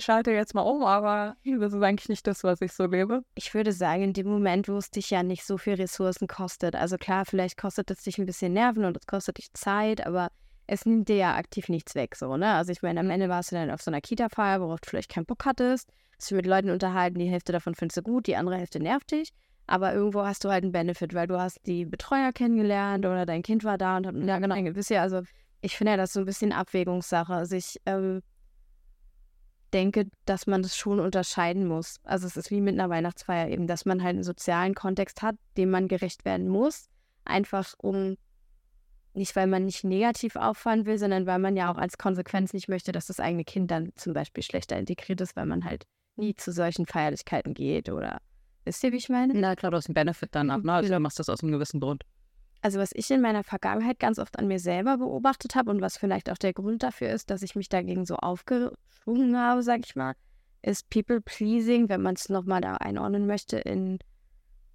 Ich 0.00 0.04
schalte 0.06 0.30
jetzt 0.32 0.54
mal 0.54 0.62
um, 0.62 0.82
aber 0.82 1.36
das 1.44 1.72
ist 1.72 1.82
eigentlich 1.82 2.08
nicht 2.08 2.26
das, 2.26 2.42
was 2.42 2.60
ich 2.60 2.72
so 2.72 2.86
lebe. 2.86 3.22
Ich 3.34 3.54
würde 3.54 3.72
sagen, 3.72 4.02
in 4.02 4.12
dem 4.12 4.26
Moment, 4.26 4.68
wo 4.68 4.76
es 4.76 4.90
dich 4.90 5.10
ja 5.10 5.22
nicht 5.22 5.44
so 5.44 5.58
viel 5.58 5.74
Ressourcen 5.74 6.26
kostet, 6.26 6.74
also 6.74 6.96
klar, 6.96 7.24
vielleicht 7.26 7.56
kostet 7.56 7.90
es 7.90 8.02
dich 8.02 8.18
ein 8.18 8.26
bisschen 8.26 8.52
Nerven 8.52 8.84
und 8.84 8.96
es 8.96 9.06
kostet 9.06 9.38
dich 9.38 9.52
Zeit, 9.52 10.06
aber 10.06 10.30
es 10.66 10.86
nimmt 10.86 11.08
dir 11.08 11.16
ja 11.16 11.34
aktiv 11.36 11.68
nichts 11.68 11.94
weg, 11.94 12.16
so, 12.16 12.36
ne? 12.36 12.54
Also 12.54 12.72
ich 12.72 12.82
meine, 12.82 13.00
am 13.00 13.10
Ende 13.10 13.28
warst 13.28 13.52
du 13.52 13.56
dann 13.56 13.70
auf 13.70 13.82
so 13.82 13.90
einer 13.90 14.00
Kita-Feier, 14.00 14.60
worauf 14.60 14.80
du 14.80 14.88
vielleicht 14.88 15.10
keinen 15.10 15.26
Bock 15.26 15.44
hattest, 15.44 15.90
hast 16.16 16.30
du 16.30 16.36
mit 16.36 16.46
Leuten 16.46 16.70
unterhalten, 16.70 17.18
die 17.18 17.28
Hälfte 17.28 17.52
davon 17.52 17.74
findest 17.74 17.98
du 17.98 18.02
gut, 18.02 18.26
die 18.26 18.36
andere 18.36 18.56
Hälfte 18.56 18.80
nervt 18.80 19.12
dich 19.12 19.32
aber 19.66 19.94
irgendwo 19.94 20.24
hast 20.24 20.42
du 20.42 20.48
halt 20.48 20.64
einen 20.64 20.72
Benefit, 20.72 21.14
weil 21.14 21.28
du 21.28 21.38
hast 21.38 21.64
die 21.64 21.84
Betreuer 21.84 22.32
kennengelernt 22.32 23.06
oder 23.06 23.24
dein 23.24 23.42
Kind 23.42 23.62
war 23.62 23.78
da 23.78 23.98
und 23.98 24.06
hat, 24.08 24.16
ja 24.16 24.38
genau, 24.40 24.56
also 24.56 25.22
ich 25.60 25.76
finde 25.76 25.92
ja, 25.92 25.96
das 25.96 26.10
ist 26.10 26.14
so 26.14 26.20
ein 26.20 26.26
bisschen 26.26 26.52
Abwägungssache. 26.52 27.32
Also 27.32 27.54
ich 27.54 27.80
ähm, 27.86 28.20
denke, 29.70 30.08
dass 30.24 30.46
man 30.46 30.62
das 30.62 30.76
schon 30.76 31.00
unterscheiden 31.00 31.66
muss. 31.66 31.96
Also 32.04 32.26
es 32.26 32.36
ist 32.36 32.50
wie 32.50 32.60
mit 32.60 32.74
einer 32.74 32.90
Weihnachtsfeier 32.90 33.48
eben, 33.48 33.66
dass 33.66 33.84
man 33.84 34.02
halt 34.02 34.14
einen 34.14 34.24
sozialen 34.24 34.74
Kontext 34.74 35.22
hat, 35.22 35.36
dem 35.56 35.70
man 35.70 35.88
gerecht 35.88 36.24
werden 36.24 36.48
muss, 36.48 36.88
einfach 37.24 37.74
um 37.78 38.16
nicht, 39.12 39.34
weil 39.34 39.48
man 39.48 39.64
nicht 39.64 39.82
negativ 39.82 40.36
auffallen 40.36 40.86
will, 40.86 40.96
sondern 40.96 41.26
weil 41.26 41.40
man 41.40 41.56
ja 41.56 41.72
auch 41.72 41.78
als 41.78 41.98
Konsequenz 41.98 42.52
nicht 42.52 42.68
möchte, 42.68 42.92
dass 42.92 43.06
das 43.06 43.18
eigene 43.18 43.44
Kind 43.44 43.70
dann 43.70 43.90
zum 43.96 44.12
Beispiel 44.12 44.44
schlechter 44.44 44.78
integriert 44.78 45.20
ist, 45.20 45.34
weil 45.34 45.46
man 45.46 45.64
halt 45.64 45.84
nie 46.16 46.36
zu 46.36 46.52
solchen 46.52 46.86
Feierlichkeiten 46.86 47.54
geht 47.54 47.88
oder 47.88 48.20
Wisst 48.64 48.84
ihr, 48.84 48.92
wie 48.92 48.96
ich 48.96 49.08
meine? 49.08 49.32
Na 49.34 49.56
klar, 49.56 49.70
du 49.70 49.78
hast 49.78 49.88
einen 49.88 49.94
Benefit 49.94 50.34
dann 50.34 50.50
ab, 50.50 50.62
ne? 50.62 50.72
Also 50.72 50.92
du 50.92 51.00
machst 51.00 51.18
das 51.18 51.28
aus 51.28 51.42
einem 51.42 51.52
gewissen 51.52 51.80
Grund. 51.80 52.04
Also 52.62 52.78
was 52.78 52.90
ich 52.94 53.10
in 53.10 53.22
meiner 53.22 53.42
Vergangenheit 53.42 53.98
ganz 53.98 54.18
oft 54.18 54.38
an 54.38 54.46
mir 54.46 54.58
selber 54.58 54.98
beobachtet 54.98 55.54
habe 55.54 55.70
und 55.70 55.80
was 55.80 55.96
vielleicht 55.96 56.30
auch 56.30 56.36
der 56.36 56.52
Grund 56.52 56.82
dafür 56.82 57.10
ist, 57.10 57.30
dass 57.30 57.42
ich 57.42 57.54
mich 57.54 57.68
dagegen 57.68 58.04
so 58.04 58.16
aufgeschwungen 58.16 59.36
habe, 59.36 59.62
sag 59.62 59.80
ich 59.84 59.96
mal, 59.96 60.14
ist 60.62 60.90
People-Pleasing, 60.90 61.88
wenn 61.88 62.02
man 62.02 62.14
es 62.14 62.28
nochmal 62.28 62.60
da 62.60 62.74
einordnen 62.74 63.26
möchte, 63.26 63.56
in 63.58 63.98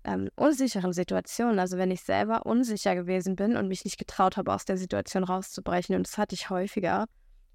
ähm, 0.03 0.29
unsicheren 0.35 0.93
Situationen. 0.93 1.59
Also 1.59 1.77
wenn 1.77 1.91
ich 1.91 2.01
selber 2.01 2.47
unsicher 2.47 2.95
gewesen 2.95 3.35
bin 3.35 3.55
und 3.55 3.67
mich 3.67 3.85
nicht 3.85 3.99
getraut 3.99 4.35
habe, 4.37 4.51
aus 4.51 4.65
der 4.65 4.77
Situation 4.77 5.23
rauszubrechen. 5.23 5.95
Und 5.95 6.07
das 6.07 6.17
hatte 6.17 6.33
ich 6.33 6.49
häufiger. 6.49 7.05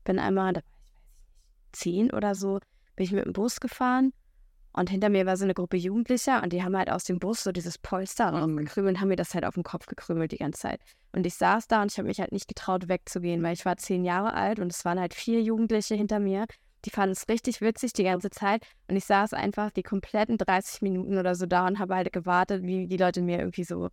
Bin 0.05 0.21
einmal, 0.21 0.53
da 0.53 0.61
war 0.61 0.73
ich, 0.85 1.73
zehn 1.73 2.13
oder 2.13 2.37
so, 2.37 2.61
bin 2.95 3.05
ich 3.05 3.13
mit 3.13 3.25
dem 3.25 3.33
Bus 3.33 3.59
gefahren 3.59 4.13
und 4.73 4.89
hinter 4.89 5.09
mir 5.09 5.27
war 5.27 5.37
so 5.37 5.45
eine 5.45 5.55
Gruppe 5.55 5.77
Jugendlicher 5.77 6.43
und 6.43 6.53
die 6.53 6.63
haben 6.63 6.77
halt 6.77 6.91
aus 6.91 7.05
dem 7.05 7.19
Bus 7.19 7.43
so 7.43 7.51
dieses 7.51 7.79
Polster 7.79 8.33
rumgekrümelt 8.33 8.97
und 8.97 9.01
haben 9.01 9.09
mir 9.09 9.17
das 9.17 9.35
halt 9.35 9.45
auf 9.45 9.55
den 9.55 9.65
Kopf 9.65 9.87
gekrümelt 9.87 10.33
die 10.33 10.39
ganze 10.39 10.61
Zeit. 10.61 10.81
Und 11.13 11.27
ich 11.27 11.35
saß 11.35 11.67
da 11.67 11.83
und 11.83 11.91
ich 11.91 11.99
habe 11.99 12.07
mich 12.07 12.21
halt 12.21 12.31
nicht 12.31 12.47
getraut, 12.47 12.89
wegzugehen, 12.89 13.43
weil 13.43 13.55
ich 13.55 13.65
war 13.65 13.77
zehn 13.77 14.05
Jahre 14.05 14.35
alt 14.35 14.61
und 14.61 14.73
es 14.73 14.85
waren 14.85 15.01
halt 15.01 15.15
vier 15.15 15.43
Jugendliche 15.43 15.97
hinter 15.97 16.21
mir. 16.21 16.47
Die 16.85 16.91
fanden 16.91 17.13
es 17.13 17.29
richtig 17.29 17.61
witzig 17.61 17.93
die 17.93 18.05
ganze 18.05 18.31
Zeit. 18.31 18.65
Und 18.89 18.97
ich 18.97 19.05
saß 19.05 19.35
einfach 19.35 19.71
die 19.71 19.83
kompletten 19.83 20.39
30 20.39 20.83
Minuten 20.83 21.19
oder 21.19 21.35
so 21.35 21.47
da 21.47 21.67
und 21.67 21.79
habe 21.79 21.97
halt 21.97 22.13
gewartet, 22.13 22.63
wie 22.63 22.87
die 22.87 22.97
Leute 22.97 23.23
mir 23.23 23.39
irgendwie 23.39 23.65
so. 23.65 23.89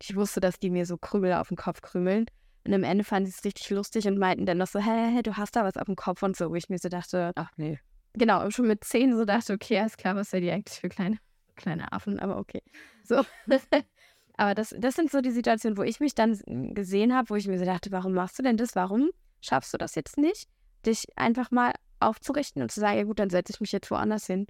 Ich 0.00 0.16
wusste, 0.16 0.40
dass 0.40 0.58
die 0.58 0.70
mir 0.70 0.86
so 0.86 0.96
Krümel 0.96 1.34
auf 1.34 1.48
den 1.48 1.56
Kopf 1.56 1.82
krümeln. 1.82 2.26
Und 2.64 2.74
am 2.74 2.84
Ende 2.84 3.04
fanden 3.04 3.26
sie 3.26 3.34
es 3.36 3.44
richtig 3.44 3.70
lustig 3.70 4.06
und 4.08 4.18
meinten 4.18 4.46
dann 4.46 4.58
noch 4.58 4.66
so, 4.66 4.80
hä, 4.80 5.14
hä, 5.14 5.22
du 5.22 5.36
hast 5.36 5.54
da 5.54 5.64
was 5.64 5.76
auf 5.76 5.86
dem 5.86 5.96
Kopf 5.96 6.22
und 6.22 6.36
so, 6.36 6.50
wo 6.50 6.54
ich 6.54 6.68
mir 6.68 6.78
so 6.78 6.88
dachte, 6.88 7.32
ach 7.34 7.50
nee, 7.56 7.78
genau, 8.14 8.48
schon 8.50 8.66
mit 8.66 8.84
zehn 8.84 9.16
so 9.16 9.24
dachte, 9.24 9.52
okay, 9.52 9.78
alles 9.78 9.96
klar, 9.96 10.16
was 10.16 10.30
seid 10.30 10.42
ihr 10.42 10.54
eigentlich 10.54 10.80
für 10.80 10.88
kleine, 10.88 11.18
kleine 11.56 11.92
Affen, 11.92 12.18
aber 12.18 12.38
okay. 12.38 12.62
So. 13.04 13.24
aber 14.36 14.54
das, 14.54 14.74
das 14.78 14.94
sind 14.94 15.10
so 15.10 15.20
die 15.20 15.30
Situationen, 15.30 15.76
wo 15.76 15.82
ich 15.82 16.00
mich 16.00 16.14
dann 16.14 16.38
gesehen 16.74 17.14
habe, 17.14 17.30
wo 17.30 17.36
ich 17.36 17.46
mir 17.48 17.58
so 17.58 17.64
dachte, 17.64 17.90
warum 17.90 18.12
machst 18.12 18.38
du 18.38 18.42
denn 18.42 18.56
das? 18.56 18.74
Warum 18.74 19.10
schaffst 19.40 19.74
du 19.74 19.78
das 19.78 19.94
jetzt 19.94 20.18
nicht, 20.18 20.48
dich 20.86 21.06
einfach 21.16 21.50
mal 21.50 21.72
aufzurichten 22.00 22.62
und 22.62 22.70
zu 22.70 22.80
sagen, 22.80 22.98
ja 22.98 23.04
gut, 23.04 23.18
dann 23.18 23.30
setze 23.30 23.52
ich 23.52 23.60
mich 23.60 23.72
jetzt 23.72 23.90
woanders 23.90 24.26
hin. 24.26 24.46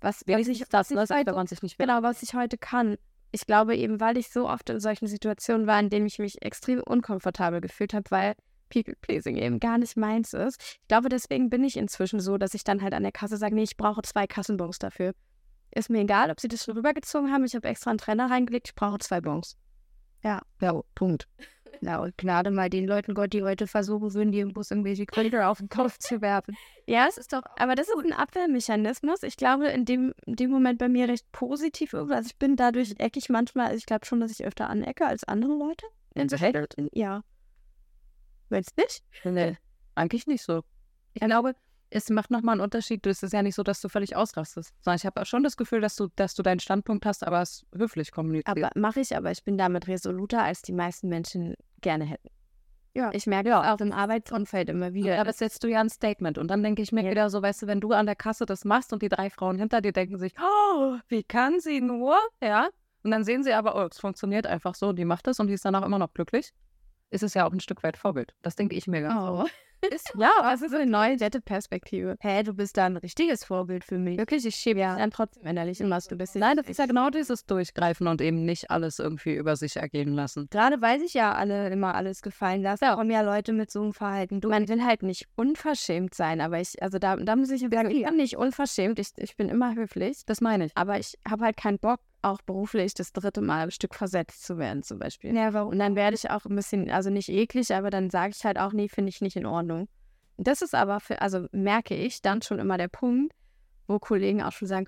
Was, 0.00 0.24
ja, 0.26 0.38
ich, 0.38 0.46
das, 0.68 0.90
was 0.94 1.10
ich 1.10 1.16
heute, 1.16 1.46
sich 1.46 1.62
nicht 1.62 1.78
genau, 1.78 2.02
was 2.02 2.22
ich 2.22 2.34
heute 2.34 2.58
kann. 2.58 2.96
Ich 3.32 3.46
glaube 3.46 3.76
eben, 3.76 4.00
weil 4.00 4.16
ich 4.18 4.30
so 4.30 4.48
oft 4.48 4.68
in 4.70 4.80
solchen 4.80 5.06
Situationen 5.06 5.66
war, 5.66 5.80
in 5.80 5.90
denen 5.90 6.06
ich 6.06 6.18
mich 6.18 6.42
extrem 6.42 6.80
unkomfortabel 6.80 7.60
gefühlt 7.60 7.94
habe, 7.94 8.10
weil 8.10 8.34
People-Pleasing 8.68 9.36
eben 9.36 9.60
gar 9.60 9.78
nicht 9.78 9.96
meins 9.96 10.32
ist. 10.32 10.60
Ich 10.82 10.88
glaube, 10.88 11.08
deswegen 11.08 11.50
bin 11.50 11.64
ich 11.64 11.76
inzwischen 11.76 12.20
so, 12.20 12.38
dass 12.38 12.54
ich 12.54 12.64
dann 12.64 12.82
halt 12.82 12.94
an 12.94 13.02
der 13.02 13.12
Kasse 13.12 13.36
sage, 13.36 13.54
nee, 13.54 13.62
ich 13.62 13.76
brauche 13.76 14.02
zwei 14.02 14.26
Kassenbons 14.26 14.78
dafür. 14.78 15.12
Ist 15.74 15.90
mir 15.90 16.00
egal, 16.00 16.30
ob 16.30 16.40
sie 16.40 16.48
das 16.48 16.64
schon 16.64 16.76
rübergezogen 16.76 17.32
haben. 17.32 17.44
Ich 17.44 17.54
habe 17.54 17.68
extra 17.68 17.90
einen 17.90 17.98
Trenner 17.98 18.30
reingelegt, 18.30 18.68
ich 18.68 18.74
brauche 18.74 18.98
zwei 18.98 19.20
Bons. 19.20 19.56
Ja, 20.22 20.40
ja, 20.60 20.80
Punkt. 20.94 21.28
Ja, 21.82 22.00
und 22.00 22.16
Gnade 22.16 22.50
mal 22.50 22.70
den 22.70 22.86
Leuten 22.86 23.12
Gott, 23.12 23.34
die 23.34 23.42
heute 23.42 23.66
versuchen 23.66 24.14
würden, 24.14 24.32
die 24.32 24.40
im 24.40 24.54
Bus 24.54 24.70
irgendwelche 24.70 25.04
Kräuter 25.04 25.50
auf 25.50 25.58
den 25.58 25.68
Kopf 25.68 25.98
zu 25.98 26.22
werfen. 26.22 26.56
Ja, 26.86 27.06
es 27.06 27.18
ist 27.18 27.34
doch, 27.34 27.42
aber 27.58 27.74
das 27.74 27.88
ist 27.88 27.96
ein 28.02 28.14
Abwehrmechanismus. 28.14 29.22
Ich 29.22 29.36
glaube, 29.36 29.68
in 29.68 29.84
dem, 29.84 30.14
in 30.24 30.36
dem 30.36 30.50
Moment 30.50 30.78
bei 30.78 30.88
mir 30.88 31.08
recht 31.08 31.30
positiv. 31.32 31.92
Also 31.92 32.26
ich 32.26 32.36
bin 32.38 32.56
dadurch 32.56 32.94
eckig 32.98 33.28
manchmal, 33.28 33.66
also 33.66 33.76
ich 33.76 33.84
glaube 33.86 34.06
schon, 34.06 34.20
dass 34.20 34.30
ich 34.30 34.46
öfter 34.46 34.70
anecke 34.70 35.06
als 35.06 35.24
andere 35.24 35.52
Leute. 35.52 35.86
In 36.14 36.28
so 36.30 36.36
Ja. 36.92 37.22
Du 38.48 38.56
nicht? 38.56 39.02
Nee, 39.24 39.56
eigentlich 39.94 40.26
nicht 40.26 40.42
so. 40.42 40.62
Ich 41.14 41.22
glaube, 41.22 41.54
es 41.90 42.10
macht 42.10 42.30
nochmal 42.30 42.54
einen 42.54 42.60
Unterschied. 42.60 43.06
Es 43.06 43.22
ist 43.22 43.32
ja 43.32 43.42
nicht 43.42 43.54
so, 43.54 43.62
dass 43.62 43.80
du 43.80 43.88
völlig 43.88 44.16
ausrastest, 44.16 44.74
sondern 44.82 44.96
ich 44.96 45.06
habe 45.06 45.24
schon 45.24 45.42
das 45.42 45.56
Gefühl, 45.56 45.80
dass 45.80 45.96
du, 45.96 46.08
dass 46.16 46.34
du 46.34 46.42
deinen 46.42 46.60
Standpunkt 46.60 47.06
hast, 47.06 47.24
aber 47.24 47.42
es 47.42 47.64
höflich 47.74 48.12
kommunizierst. 48.12 48.48
Aber 48.48 48.70
mache 48.74 49.00
ich, 49.00 49.16
aber 49.16 49.30
ich 49.30 49.42
bin 49.44 49.56
damit 49.56 49.88
resoluter, 49.88 50.42
als 50.42 50.62
die 50.62 50.72
meisten 50.72 51.08
Menschen 51.08 51.54
gerne 51.80 52.04
hätten. 52.04 52.28
Ja. 52.94 53.10
Ich 53.12 53.26
merke 53.26 53.50
ja. 53.50 53.74
auch 53.74 53.80
im 53.80 53.92
Arbeitsumfeld 53.92 54.70
immer 54.70 54.94
wieder. 54.94 55.14
Ja, 55.14 55.20
aber 55.20 55.32
setzt 55.32 55.62
du 55.62 55.68
ja 55.68 55.80
ein 55.80 55.90
Statement. 55.90 56.38
Und 56.38 56.48
dann 56.48 56.62
denke 56.62 56.80
ich 56.80 56.92
mir 56.92 57.04
ja. 57.04 57.10
wieder 57.10 57.28
so, 57.28 57.42
weißt 57.42 57.62
du, 57.62 57.66
wenn 57.66 57.80
du 57.80 57.92
an 57.92 58.06
der 58.06 58.16
Kasse 58.16 58.46
das 58.46 58.64
machst 58.64 58.92
und 58.92 59.02
die 59.02 59.10
drei 59.10 59.28
Frauen 59.28 59.58
hinter 59.58 59.82
dir 59.82 59.92
denken 59.92 60.16
sich, 60.18 60.34
oh, 60.40 60.96
wie 61.08 61.22
kann 61.22 61.60
sie 61.60 61.82
nur? 61.82 62.16
Ja. 62.42 62.70
Und 63.02 63.10
dann 63.10 63.22
sehen 63.22 63.44
sie 63.44 63.52
aber, 63.52 63.76
oh, 63.76 63.88
es 63.90 64.00
funktioniert 64.00 64.46
einfach 64.46 64.74
so, 64.74 64.92
die 64.92 65.04
macht 65.04 65.26
das 65.26 65.38
und 65.38 65.48
die 65.48 65.52
ist 65.52 65.64
danach 65.64 65.84
immer 65.84 65.98
noch 65.98 66.12
glücklich 66.14 66.52
ist 67.10 67.22
es 67.22 67.34
ja 67.34 67.46
auch 67.46 67.52
ein 67.52 67.60
Stück 67.60 67.82
weit 67.82 67.96
Vorbild. 67.96 68.34
Das 68.42 68.56
denke 68.56 68.74
ich 68.76 68.86
mir 68.86 69.02
ganz 69.02 69.20
oh. 69.20 69.44
Ist, 69.90 70.12
ja, 70.18 70.30
das 70.42 70.62
ist 70.62 70.74
eine 70.74 70.90
neue 70.90 71.16
nette 71.16 71.40
Perspektive. 71.40 72.16
Hä, 72.20 72.42
du 72.42 72.54
bist 72.54 72.76
da 72.76 72.86
ein 72.86 72.96
richtiges 72.96 73.44
Vorbild 73.44 73.84
für 73.84 73.98
mich. 73.98 74.18
Wirklich, 74.18 74.44
ich 74.46 74.56
schiebe 74.56 74.80
ja. 74.80 74.96
dann 74.96 75.10
trotzdem 75.10 75.46
innerlich 75.46 75.80
in 75.80 75.90
was 75.90 76.06
du 76.06 76.16
bist. 76.16 76.34
Nein, 76.36 76.56
das 76.56 76.68
ist 76.68 76.78
ja 76.78 76.86
genau 76.86 77.10
dieses 77.10 77.44
Durchgreifen 77.44 78.06
und 78.06 78.20
eben 78.20 78.44
nicht 78.44 78.70
alles 78.70 78.98
irgendwie 78.98 79.34
über 79.34 79.56
sich 79.56 79.76
ergehen 79.76 80.14
lassen. 80.14 80.48
Gerade 80.50 80.80
weil 80.80 81.00
sich 81.00 81.14
ja 81.14 81.34
alle 81.34 81.68
immer 81.70 81.94
alles 81.94 82.22
gefallen 82.22 82.62
lassen, 82.62 82.84
ja. 82.84 82.96
kommen 82.96 83.10
ja 83.10 83.20
Leute 83.20 83.52
mit 83.52 83.70
so 83.70 83.82
einem 83.82 83.92
Verhalten. 83.92 84.40
Du, 84.40 84.48
man 84.48 84.68
will 84.68 84.84
halt 84.84 85.02
nicht 85.02 85.28
unverschämt 85.36 86.14
sein, 86.14 86.40
aber 86.40 86.60
ich, 86.60 86.82
also 86.82 86.98
da, 86.98 87.16
da 87.16 87.36
muss 87.36 87.50
ich 87.50 87.60
sagen, 87.60 87.90
ich 87.90 88.04
bin 88.04 88.16
nicht 88.16 88.36
unverschämt, 88.36 88.98
ich, 88.98 89.10
ich 89.16 89.36
bin 89.36 89.48
immer 89.48 89.74
höflich. 89.74 90.24
Das 90.26 90.40
meine 90.40 90.66
ich. 90.66 90.72
Aber 90.74 90.98
ich 90.98 91.14
habe 91.28 91.44
halt 91.44 91.56
keinen 91.56 91.78
Bock, 91.78 92.00
auch 92.26 92.42
beruflich 92.42 92.94
das 92.94 93.12
dritte 93.12 93.40
Mal 93.40 93.64
ein 93.64 93.70
Stück 93.70 93.94
versetzt 93.94 94.44
zu 94.44 94.58
werden, 94.58 94.82
zum 94.82 94.98
Beispiel. 94.98 95.34
Ja, 95.34 95.52
warum? 95.52 95.70
Und 95.70 95.78
dann 95.78 95.96
werde 95.96 96.16
ich 96.16 96.30
auch 96.30 96.44
ein 96.44 96.56
bisschen, 96.56 96.90
also 96.90 97.10
nicht 97.10 97.28
eklig, 97.28 97.74
aber 97.74 97.90
dann 97.90 98.10
sage 98.10 98.32
ich 98.36 98.44
halt 98.44 98.58
auch, 98.58 98.72
nee, 98.72 98.88
finde 98.88 99.10
ich 99.10 99.20
nicht 99.20 99.36
in 99.36 99.46
Ordnung. 99.46 99.88
Das 100.36 100.60
ist 100.60 100.74
aber, 100.74 101.00
für, 101.00 101.22
also 101.22 101.46
merke 101.52 101.94
ich, 101.94 102.20
dann 102.22 102.42
schon 102.42 102.58
immer 102.58 102.76
der 102.76 102.88
Punkt, 102.88 103.32
wo 103.86 103.98
Kollegen 103.98 104.42
auch 104.42 104.52
schon 104.52 104.68
sagen, 104.68 104.86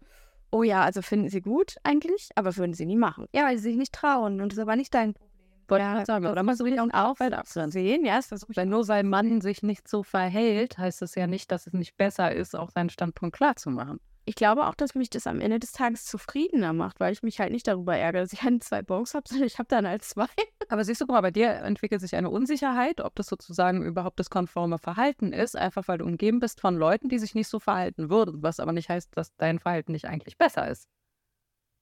oh 0.50 0.62
ja, 0.62 0.82
also 0.82 1.00
finden 1.00 1.28
sie 1.28 1.40
gut 1.40 1.76
eigentlich, 1.84 2.30
aber 2.34 2.56
würden 2.56 2.74
sie 2.74 2.86
nie 2.86 2.96
machen. 2.96 3.26
Ja, 3.32 3.44
weil 3.44 3.56
sie 3.56 3.64
sich 3.64 3.76
nicht 3.76 3.92
trauen 3.92 4.40
und 4.40 4.52
das 4.52 4.58
ist 4.58 4.62
aber 4.62 4.76
nicht 4.76 4.92
dein 4.92 5.14
Problem. 5.14 5.28
Ja, 5.70 6.02
sagen, 6.06 6.26
oder 6.26 6.42
man 6.42 6.56
soll 6.56 6.78
auch 6.78 6.88
Aufwand 6.94 7.46
sehen, 7.46 8.06
ja, 8.06 8.18
ist 8.18 8.32
Wenn 8.56 8.70
nur 8.70 8.84
sein 8.84 9.06
Mann 9.06 9.42
sich 9.42 9.62
nicht 9.62 9.86
so 9.86 10.02
verhält, 10.02 10.78
heißt 10.78 11.02
das 11.02 11.14
ja 11.14 11.26
nicht, 11.26 11.52
dass 11.52 11.66
es 11.66 11.74
nicht 11.74 11.98
besser 11.98 12.32
ist, 12.32 12.56
auch 12.56 12.70
seinen 12.70 12.88
Standpunkt 12.88 13.36
klar 13.36 13.54
zu 13.54 13.68
machen 13.68 14.00
ich 14.28 14.34
glaube 14.34 14.66
auch, 14.66 14.74
dass 14.74 14.94
mich 14.94 15.08
das 15.08 15.26
am 15.26 15.40
Ende 15.40 15.58
des 15.58 15.72
Tages 15.72 16.04
zufriedener 16.04 16.74
macht, 16.74 17.00
weil 17.00 17.14
ich 17.14 17.22
mich 17.22 17.40
halt 17.40 17.50
nicht 17.50 17.66
darüber 17.66 17.96
ärgere, 17.96 18.20
dass 18.20 18.32
ich 18.34 18.40
keine 18.40 18.58
zwei 18.58 18.82
Bonks 18.82 19.14
habe, 19.14 19.24
sondern 19.28 19.46
ich 19.46 19.58
habe 19.58 19.68
dann 19.68 19.88
halt 19.88 20.02
zwei. 20.02 20.26
Aber 20.68 20.84
siehst 20.84 21.00
du, 21.00 21.06
guck 21.06 21.14
mal, 21.14 21.22
bei 21.22 21.30
dir 21.30 21.48
entwickelt 21.48 22.02
sich 22.02 22.14
eine 22.14 22.28
Unsicherheit, 22.28 23.00
ob 23.00 23.14
das 23.14 23.26
sozusagen 23.26 23.82
überhaupt 23.82 24.20
das 24.20 24.28
konforme 24.28 24.76
Verhalten 24.78 25.32
ist, 25.32 25.56
einfach 25.56 25.88
weil 25.88 25.96
du 25.96 26.04
umgeben 26.04 26.40
bist 26.40 26.60
von 26.60 26.76
Leuten, 26.76 27.08
die 27.08 27.18
sich 27.18 27.34
nicht 27.34 27.48
so 27.48 27.58
verhalten 27.58 28.10
würden, 28.10 28.42
was 28.42 28.60
aber 28.60 28.72
nicht 28.72 28.90
heißt, 28.90 29.16
dass 29.16 29.34
dein 29.36 29.58
Verhalten 29.58 29.92
nicht 29.92 30.04
eigentlich 30.04 30.36
besser 30.36 30.68
ist. 30.68 30.88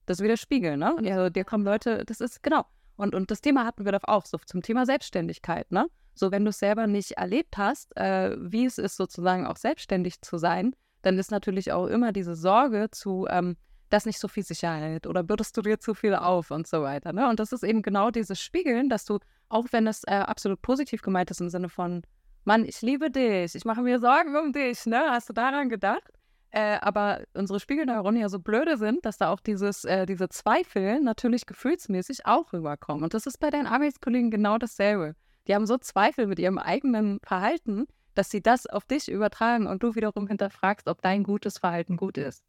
Das 0.06 0.20
widerspiegeln, 0.20 0.78
ne? 0.78 0.96
Also 0.98 1.30
dir 1.30 1.44
kommen 1.44 1.64
Leute, 1.64 2.04
das 2.04 2.20
ist, 2.20 2.44
genau. 2.44 2.64
Und, 2.94 3.16
und 3.16 3.32
das 3.32 3.40
Thema 3.40 3.64
hatten 3.64 3.84
wir 3.84 3.90
doch 3.90 4.04
auch 4.04 4.24
so 4.24 4.38
zum 4.38 4.62
Thema 4.62 4.86
Selbstständigkeit, 4.86 5.72
ne? 5.72 5.88
So, 6.14 6.30
wenn 6.30 6.44
du 6.44 6.50
es 6.50 6.60
selber 6.60 6.86
nicht 6.86 7.12
erlebt 7.12 7.58
hast, 7.58 7.94
äh, 7.96 8.36
wie 8.38 8.66
es 8.66 8.78
ist, 8.78 8.96
sozusagen 8.96 9.46
auch 9.46 9.56
selbstständig 9.56 10.22
zu 10.22 10.38
sein, 10.38 10.76
dann 11.06 11.18
ist 11.18 11.30
natürlich 11.30 11.72
auch 11.72 11.86
immer 11.86 12.12
diese 12.12 12.34
Sorge 12.34 12.88
zu, 12.90 13.26
ähm, 13.30 13.56
das 13.88 14.06
nicht 14.06 14.18
so 14.18 14.26
viel 14.26 14.42
Sicherheit 14.42 15.06
oder 15.06 15.22
bürdest 15.22 15.56
du 15.56 15.62
dir 15.62 15.78
zu 15.78 15.94
viel 15.94 16.14
auf 16.14 16.50
und 16.50 16.66
so 16.66 16.82
weiter. 16.82 17.12
Ne? 17.12 17.28
Und 17.28 17.38
das 17.38 17.52
ist 17.52 17.62
eben 17.62 17.82
genau 17.82 18.10
dieses 18.10 18.40
Spiegeln, 18.40 18.88
dass 18.88 19.04
du, 19.04 19.20
auch 19.48 19.66
wenn 19.70 19.86
es 19.86 20.02
äh, 20.08 20.14
absolut 20.14 20.60
positiv 20.62 21.02
gemeint 21.02 21.30
ist 21.30 21.40
im 21.40 21.48
Sinne 21.48 21.68
von, 21.68 22.02
Mann, 22.44 22.64
ich 22.64 22.82
liebe 22.82 23.10
dich, 23.10 23.54
ich 23.54 23.64
mache 23.64 23.82
mir 23.82 24.00
Sorgen 24.00 24.36
um 24.36 24.52
dich, 24.52 24.86
ne? 24.86 25.02
Hast 25.10 25.28
du 25.28 25.32
daran 25.32 25.68
gedacht? 25.68 26.12
Äh, 26.50 26.78
aber 26.80 27.22
unsere 27.34 27.58
Spiegelneuronen 27.58 28.20
ja 28.20 28.28
so 28.28 28.38
blöde 28.38 28.76
sind, 28.76 29.04
dass 29.04 29.18
da 29.18 29.30
auch 29.30 29.40
dieses, 29.40 29.84
äh, 29.84 30.06
diese 30.06 30.28
Zweifel 30.28 31.00
natürlich 31.00 31.46
gefühlsmäßig 31.46 32.24
auch 32.24 32.52
rüberkommen. 32.52 33.02
Und 33.02 33.14
das 33.14 33.26
ist 33.26 33.38
bei 33.38 33.50
deinen 33.50 33.66
Arbeitskollegen 33.66 34.30
genau 34.30 34.58
dasselbe. 34.58 35.14
Die 35.46 35.54
haben 35.54 35.66
so 35.66 35.76
Zweifel 35.78 36.26
mit 36.26 36.38
ihrem 36.38 36.58
eigenen 36.58 37.18
Verhalten, 37.24 37.86
dass 38.18 38.30
sie 38.30 38.42
das 38.42 38.66
auf 38.66 38.84
dich 38.84 39.08
übertragen 39.08 39.66
und 39.66 39.82
du 39.82 39.94
wiederum 39.94 40.26
hinterfragst, 40.26 40.88
ob 40.88 41.02
dein 41.02 41.22
gutes 41.22 41.58
Verhalten 41.58 41.96
gut 41.96 42.18
ist. 42.18 42.42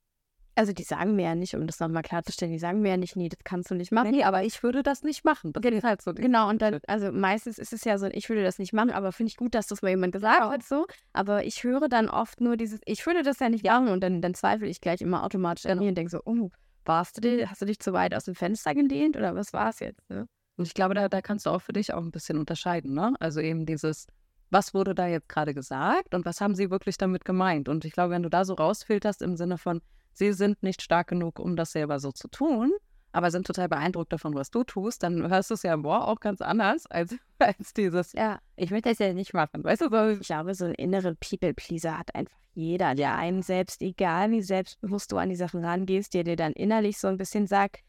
Also 0.57 0.73
die 0.73 0.83
sagen 0.83 1.15
mir 1.15 1.25
ja 1.25 1.35
nicht, 1.35 1.53
um 1.53 1.67
das 1.67 1.79
nochmal 1.79 2.01
klarzustellen, 2.01 2.51
die 2.51 2.57
sagen 2.57 2.81
mir 2.81 2.89
ja 2.89 2.97
nicht, 2.97 3.15
nee, 3.15 3.29
das 3.29 3.37
kannst 3.43 3.69
du 3.69 3.75
nicht 3.75 3.91
machen. 3.91 4.09
Nee, 4.09 4.23
aber 4.23 4.43
ich 4.43 4.63
würde 4.63 4.81
das 4.81 5.03
nicht 5.03 5.23
machen. 5.23 5.53
Das 5.53 5.63
ist 5.63 5.83
halt 5.83 6.01
so. 6.01 6.15
Genau, 6.15 6.49
und 6.49 6.63
dann, 6.63 6.79
also 6.87 7.11
meistens 7.11 7.59
ist 7.59 7.73
es 7.73 7.83
ja 7.83 7.99
so, 7.99 8.07
ich 8.07 8.27
würde 8.27 8.41
das 8.41 8.57
nicht 8.57 8.73
machen, 8.73 8.89
aber 8.89 9.11
finde 9.11 9.29
ich 9.29 9.37
gut, 9.37 9.53
dass 9.53 9.67
das 9.67 9.83
mal 9.83 9.89
jemand 9.89 10.13
gesagt 10.13 10.41
hat 10.41 10.63
so. 10.63 10.87
Aber 11.13 11.45
ich 11.45 11.63
höre 11.63 11.89
dann 11.89 12.09
oft 12.09 12.41
nur 12.41 12.57
dieses, 12.57 12.79
ich 12.85 13.05
würde 13.05 13.21
das 13.21 13.37
ja 13.37 13.49
nicht 13.49 13.63
machen 13.65 13.89
und 13.89 14.01
dann, 14.01 14.19
dann 14.19 14.33
zweifle 14.33 14.65
ich 14.65 14.81
gleich 14.81 15.01
immer 15.01 15.23
automatisch 15.23 15.67
an 15.67 15.77
mir 15.77 15.89
und 15.89 15.95
denke 15.95 16.09
so, 16.09 16.21
oh, 16.25 16.49
warst 16.85 17.17
du 17.17 17.21
dir, 17.21 17.51
hast 17.51 17.61
du 17.61 17.67
dich 17.67 17.79
zu 17.79 17.93
weit 17.93 18.15
aus 18.15 18.23
dem 18.23 18.33
Fenster 18.33 18.73
gelehnt 18.73 19.15
oder 19.15 19.35
was 19.35 19.53
war 19.53 19.69
es 19.69 19.79
jetzt? 19.79 20.09
Ne? 20.09 20.27
Und 20.55 20.65
ich 20.65 20.73
glaube, 20.73 20.95
da, 20.95 21.07
da 21.07 21.21
kannst 21.21 21.45
du 21.45 21.51
auch 21.51 21.61
für 21.61 21.73
dich 21.73 21.93
auch 21.93 22.01
ein 22.01 22.11
bisschen 22.11 22.39
unterscheiden, 22.39 22.95
ne? 22.95 23.13
Also 23.19 23.41
eben 23.41 23.67
dieses, 23.67 24.07
was 24.49 24.73
wurde 24.73 24.95
da 24.95 25.07
jetzt 25.07 25.29
gerade 25.29 25.53
gesagt 25.53 26.13
und 26.13 26.25
was 26.25 26.41
haben 26.41 26.55
sie 26.55 26.69
wirklich 26.69 26.97
damit 26.97 27.25
gemeint? 27.25 27.69
Und 27.69 27.85
ich 27.85 27.93
glaube, 27.93 28.11
wenn 28.11 28.23
du 28.23 28.29
da 28.29 28.45
so 28.45 28.53
rausfilterst 28.53 29.21
im 29.21 29.35
Sinne 29.35 29.57
von, 29.57 29.81
sie 30.13 30.33
sind 30.33 30.63
nicht 30.63 30.81
stark 30.81 31.07
genug, 31.07 31.39
um 31.39 31.55
das 31.55 31.71
selber 31.71 31.99
so 31.99 32.11
zu 32.11 32.27
tun, 32.27 32.71
aber 33.11 33.31
sind 33.31 33.47
total 33.47 33.69
beeindruckt 33.69 34.13
davon, 34.13 34.35
was 34.35 34.51
du 34.51 34.63
tust, 34.63 35.03
dann 35.03 35.27
hörst 35.29 35.49
du 35.49 35.55
es 35.55 35.63
ja 35.63 35.73
im 35.73 35.85
Ohr 35.85 36.07
auch 36.07 36.19
ganz 36.19 36.41
anders 36.41 36.85
als, 36.87 37.15
als 37.39 37.73
dieses, 37.73 38.13
ja, 38.13 38.39
ich 38.55 38.71
will 38.71 38.81
das 38.81 38.99
ja 38.99 39.13
nicht 39.13 39.33
machen. 39.33 39.63
Weißt 39.63 39.81
du, 39.81 39.89
so, 39.89 40.07
ich 40.21 40.27
glaube, 40.27 40.53
so 40.53 40.65
einen 40.65 40.75
inneren 40.75 41.17
People-Pleaser 41.17 41.97
hat 41.97 42.13
einfach 42.15 42.37
jeder, 42.53 42.95
der 42.95 43.15
einem 43.15 43.43
selbst, 43.43 43.81
egal 43.81 44.31
wie 44.31 44.41
selbstbewusst 44.41 45.11
du 45.11 45.17
an 45.17 45.29
die 45.29 45.35
Sachen 45.35 45.63
rangehst, 45.63 46.13
der 46.13 46.23
dir 46.23 46.35
dann 46.35 46.53
innerlich 46.53 46.97
so 46.97 47.07
ein 47.07 47.17
bisschen 47.17 47.45
sagt, 47.45 47.81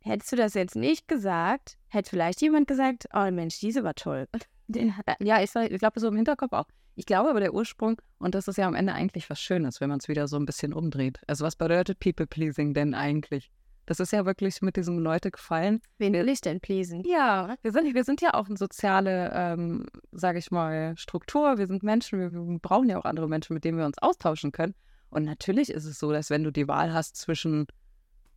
hättest 0.00 0.32
du 0.32 0.36
das 0.36 0.54
jetzt 0.54 0.76
nicht 0.76 1.08
gesagt, 1.08 1.76
hätte 1.88 2.10
vielleicht 2.10 2.40
jemand 2.40 2.68
gesagt, 2.68 3.06
oh 3.14 3.30
Mensch, 3.30 3.58
diese 3.58 3.82
war 3.82 3.94
toll. 3.94 4.28
Ja, 4.68 5.42
ich, 5.42 5.54
ich 5.54 5.78
glaube 5.78 6.00
so 6.00 6.08
im 6.08 6.16
Hinterkopf 6.16 6.52
auch. 6.52 6.66
Ich 6.96 7.06
glaube 7.06 7.30
aber 7.30 7.40
der 7.40 7.54
Ursprung, 7.54 8.00
und 8.18 8.34
das 8.34 8.46
ist 8.46 8.56
ja 8.56 8.66
am 8.66 8.74
Ende 8.74 8.92
eigentlich 8.92 9.28
was 9.28 9.40
Schönes, 9.40 9.80
wenn 9.80 9.88
man 9.88 9.98
es 9.98 10.08
wieder 10.08 10.28
so 10.28 10.36
ein 10.36 10.46
bisschen 10.46 10.72
umdreht. 10.72 11.20
Also 11.26 11.44
was 11.44 11.56
bedeutet 11.56 11.98
People-Pleasing 11.98 12.72
denn 12.72 12.94
eigentlich? 12.94 13.50
Das 13.86 14.00
ist 14.00 14.12
ja 14.12 14.24
wirklich 14.24 14.62
mit 14.62 14.76
diesem 14.76 14.98
Leute 14.98 15.30
gefallen. 15.30 15.82
Wen 15.98 16.14
will 16.14 16.28
ich 16.28 16.40
denn 16.40 16.60
pleasen? 16.60 17.02
Ja, 17.04 17.56
wir 17.60 17.72
sind, 17.72 17.94
wir 17.94 18.04
sind 18.04 18.22
ja 18.22 18.32
auch 18.32 18.46
eine 18.46 18.56
soziale, 18.56 19.30
ähm, 19.34 19.86
sage 20.12 20.38
ich 20.38 20.50
mal, 20.50 20.96
Struktur. 20.96 21.58
Wir 21.58 21.66
sind 21.66 21.82
Menschen, 21.82 22.18
wir, 22.18 22.32
wir 22.32 22.58
brauchen 22.60 22.88
ja 22.88 22.98
auch 22.98 23.04
andere 23.04 23.28
Menschen, 23.28 23.52
mit 23.52 23.64
denen 23.64 23.76
wir 23.76 23.84
uns 23.84 23.98
austauschen 23.98 24.52
können. 24.52 24.74
Und 25.10 25.24
natürlich 25.24 25.70
ist 25.70 25.84
es 25.84 25.98
so, 25.98 26.12
dass 26.12 26.30
wenn 26.30 26.44
du 26.44 26.50
die 26.50 26.66
Wahl 26.66 26.94
hast 26.94 27.16
zwischen, 27.16 27.66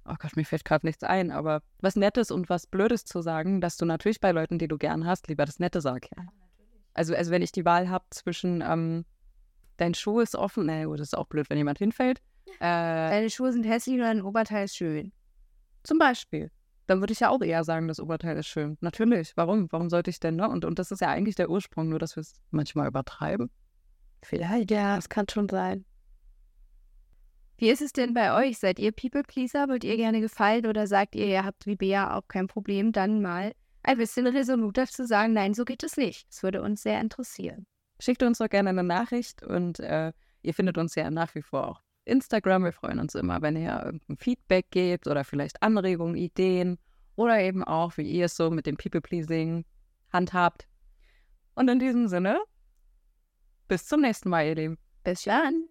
oh 0.08 0.16
Gott, 0.20 0.36
mir 0.36 0.46
fällt 0.46 0.66
gerade 0.66 0.86
nichts 0.86 1.04
ein, 1.04 1.32
aber 1.32 1.62
was 1.80 1.96
Nettes 1.96 2.32
und 2.32 2.50
was 2.50 2.68
Blödes 2.68 3.06
zu 3.06 3.22
sagen, 3.22 3.62
dass 3.62 3.78
du 3.78 3.86
natürlich 3.86 4.20
bei 4.20 4.32
Leuten, 4.32 4.60
die 4.60 4.68
du 4.68 4.78
gern 4.78 5.06
hast, 5.06 5.28
lieber 5.28 5.46
das 5.46 5.60
Nette 5.60 5.82
sagst. 5.82 6.12
Ja. 6.16 6.24
Also, 6.94 7.16
also 7.16 7.32
wenn 7.32 7.42
ich 7.42 7.52
die 7.52 7.66
Wahl 7.66 7.90
habe 7.90 8.06
zwischen 8.10 8.62
ähm, 8.62 9.06
dein 9.78 9.94
Schuh 9.94 10.20
ist 10.20 10.36
offen, 10.36 10.66
na 10.66 10.86
gut, 10.86 11.00
das 11.00 11.10
ist 11.10 11.18
auch 11.18 11.28
blöd, 11.28 11.50
wenn 11.50 11.58
jemand 11.58 11.78
hinfällt. 11.78 12.22
Äh, 12.60 13.10
Deine 13.10 13.30
Schuhe 13.30 13.52
sind 13.52 13.66
hässlich 13.66 13.96
und 13.96 14.02
dein 14.02 14.22
Oberteil 14.22 14.66
ist 14.66 14.76
schön. 14.76 15.12
Zum 15.84 16.00
Beispiel. 16.00 16.52
Dann 16.88 17.02
würde 17.02 17.14
ich 17.14 17.20
ja 17.20 17.30
auch 17.30 17.42
eher 17.42 17.64
sagen, 17.64 17.88
das 17.88 18.00
Oberteil 18.00 18.38
ist 18.38 18.48
schön. 18.48 18.78
Natürlich. 18.80 19.36
Warum? 19.36 19.68
Warum 19.72 19.90
sollte 19.90 20.10
ich 20.10 20.20
denn, 20.20 20.38
ne? 20.38 20.50
Und, 20.50 20.64
und 20.64 20.80
das 20.80 20.92
ist 20.92 21.02
ja 21.02 21.10
eigentlich 21.10 21.36
der 21.36 21.50
Ursprung, 21.50 21.90
nur 21.90 22.00
dass 22.00 22.16
wir 22.16 22.22
es 22.22 22.34
manchmal 22.50 22.88
übertreiben. 22.88 23.52
Vielleicht, 24.24 24.72
ja, 24.72 24.96
das 24.96 25.10
kann 25.10 25.28
schon 25.30 25.50
sein. 25.50 25.86
Wie 27.58 27.70
ist 27.70 27.82
es 27.82 27.92
denn 27.92 28.14
bei 28.14 28.36
euch? 28.36 28.60
Seid 28.60 28.78
ihr 28.78 28.92
People-Pleaser? 28.92 29.68
Wollt 29.68 29.84
ihr 29.84 29.98
gerne 29.98 30.22
gefallen 30.22 30.68
oder 30.68 30.86
sagt 30.86 31.16
ihr, 31.16 31.26
ihr 31.26 31.44
habt 31.44 31.66
wie 31.66 31.76
Bea 31.76 32.16
auch 32.16 32.28
kein 32.28 32.48
Problem, 32.48 32.92
dann 32.92 33.22
mal 33.22 33.54
ein 33.82 33.98
bisschen 33.98 34.28
resoluter 34.28 34.86
zu 34.86 35.08
sagen, 35.08 35.34
nein, 35.34 35.56
so 35.56 35.66
geht 35.66 35.82
es 35.82 35.98
nicht. 35.98 36.28
Das 36.30 36.44
würde 36.44 36.62
uns 36.62 36.84
sehr 36.84 37.02
interessieren. 37.02 37.66
Schickt 38.00 38.22
uns 38.22 38.38
doch 38.38 38.50
gerne 38.50 38.70
eine 38.70 38.84
Nachricht 38.84 39.42
und 39.42 39.80
äh, 39.80 40.12
ihr 40.44 40.54
findet 40.54 40.78
uns 40.78 40.94
ja 40.94 41.10
nach 41.10 41.34
wie 41.34 41.42
vor 41.42 41.68
auch 41.68 41.82
Instagram. 42.06 42.66
Wir 42.66 42.74
freuen 42.74 43.00
uns 43.00 43.16
immer, 43.16 43.42
wenn 43.42 43.56
ihr 43.56 43.82
irgendein 43.84 44.18
Feedback 44.18 44.70
gebt 44.70 45.08
oder 45.08 45.24
vielleicht 45.24 45.64
Anregungen, 45.64 46.16
Ideen 46.16 46.78
oder 47.16 47.40
eben 47.40 47.64
auch, 47.64 47.98
wie 47.98 48.04
ihr 48.04 48.26
es 48.26 48.36
so 48.36 48.52
mit 48.52 48.68
dem 48.68 48.78
People-Pleasing 48.78 49.66
handhabt. 50.14 50.68
Und 51.56 51.70
in 51.70 51.80
diesem 51.80 52.08
Sinne, 52.08 52.40
bis 53.68 53.88
zum 53.88 54.02
nächsten 54.02 54.30
Mal, 54.30 54.46
ihr 54.46 54.56
Lieben. 54.56 54.78
Bis 55.04 55.24
dann. 55.24 55.68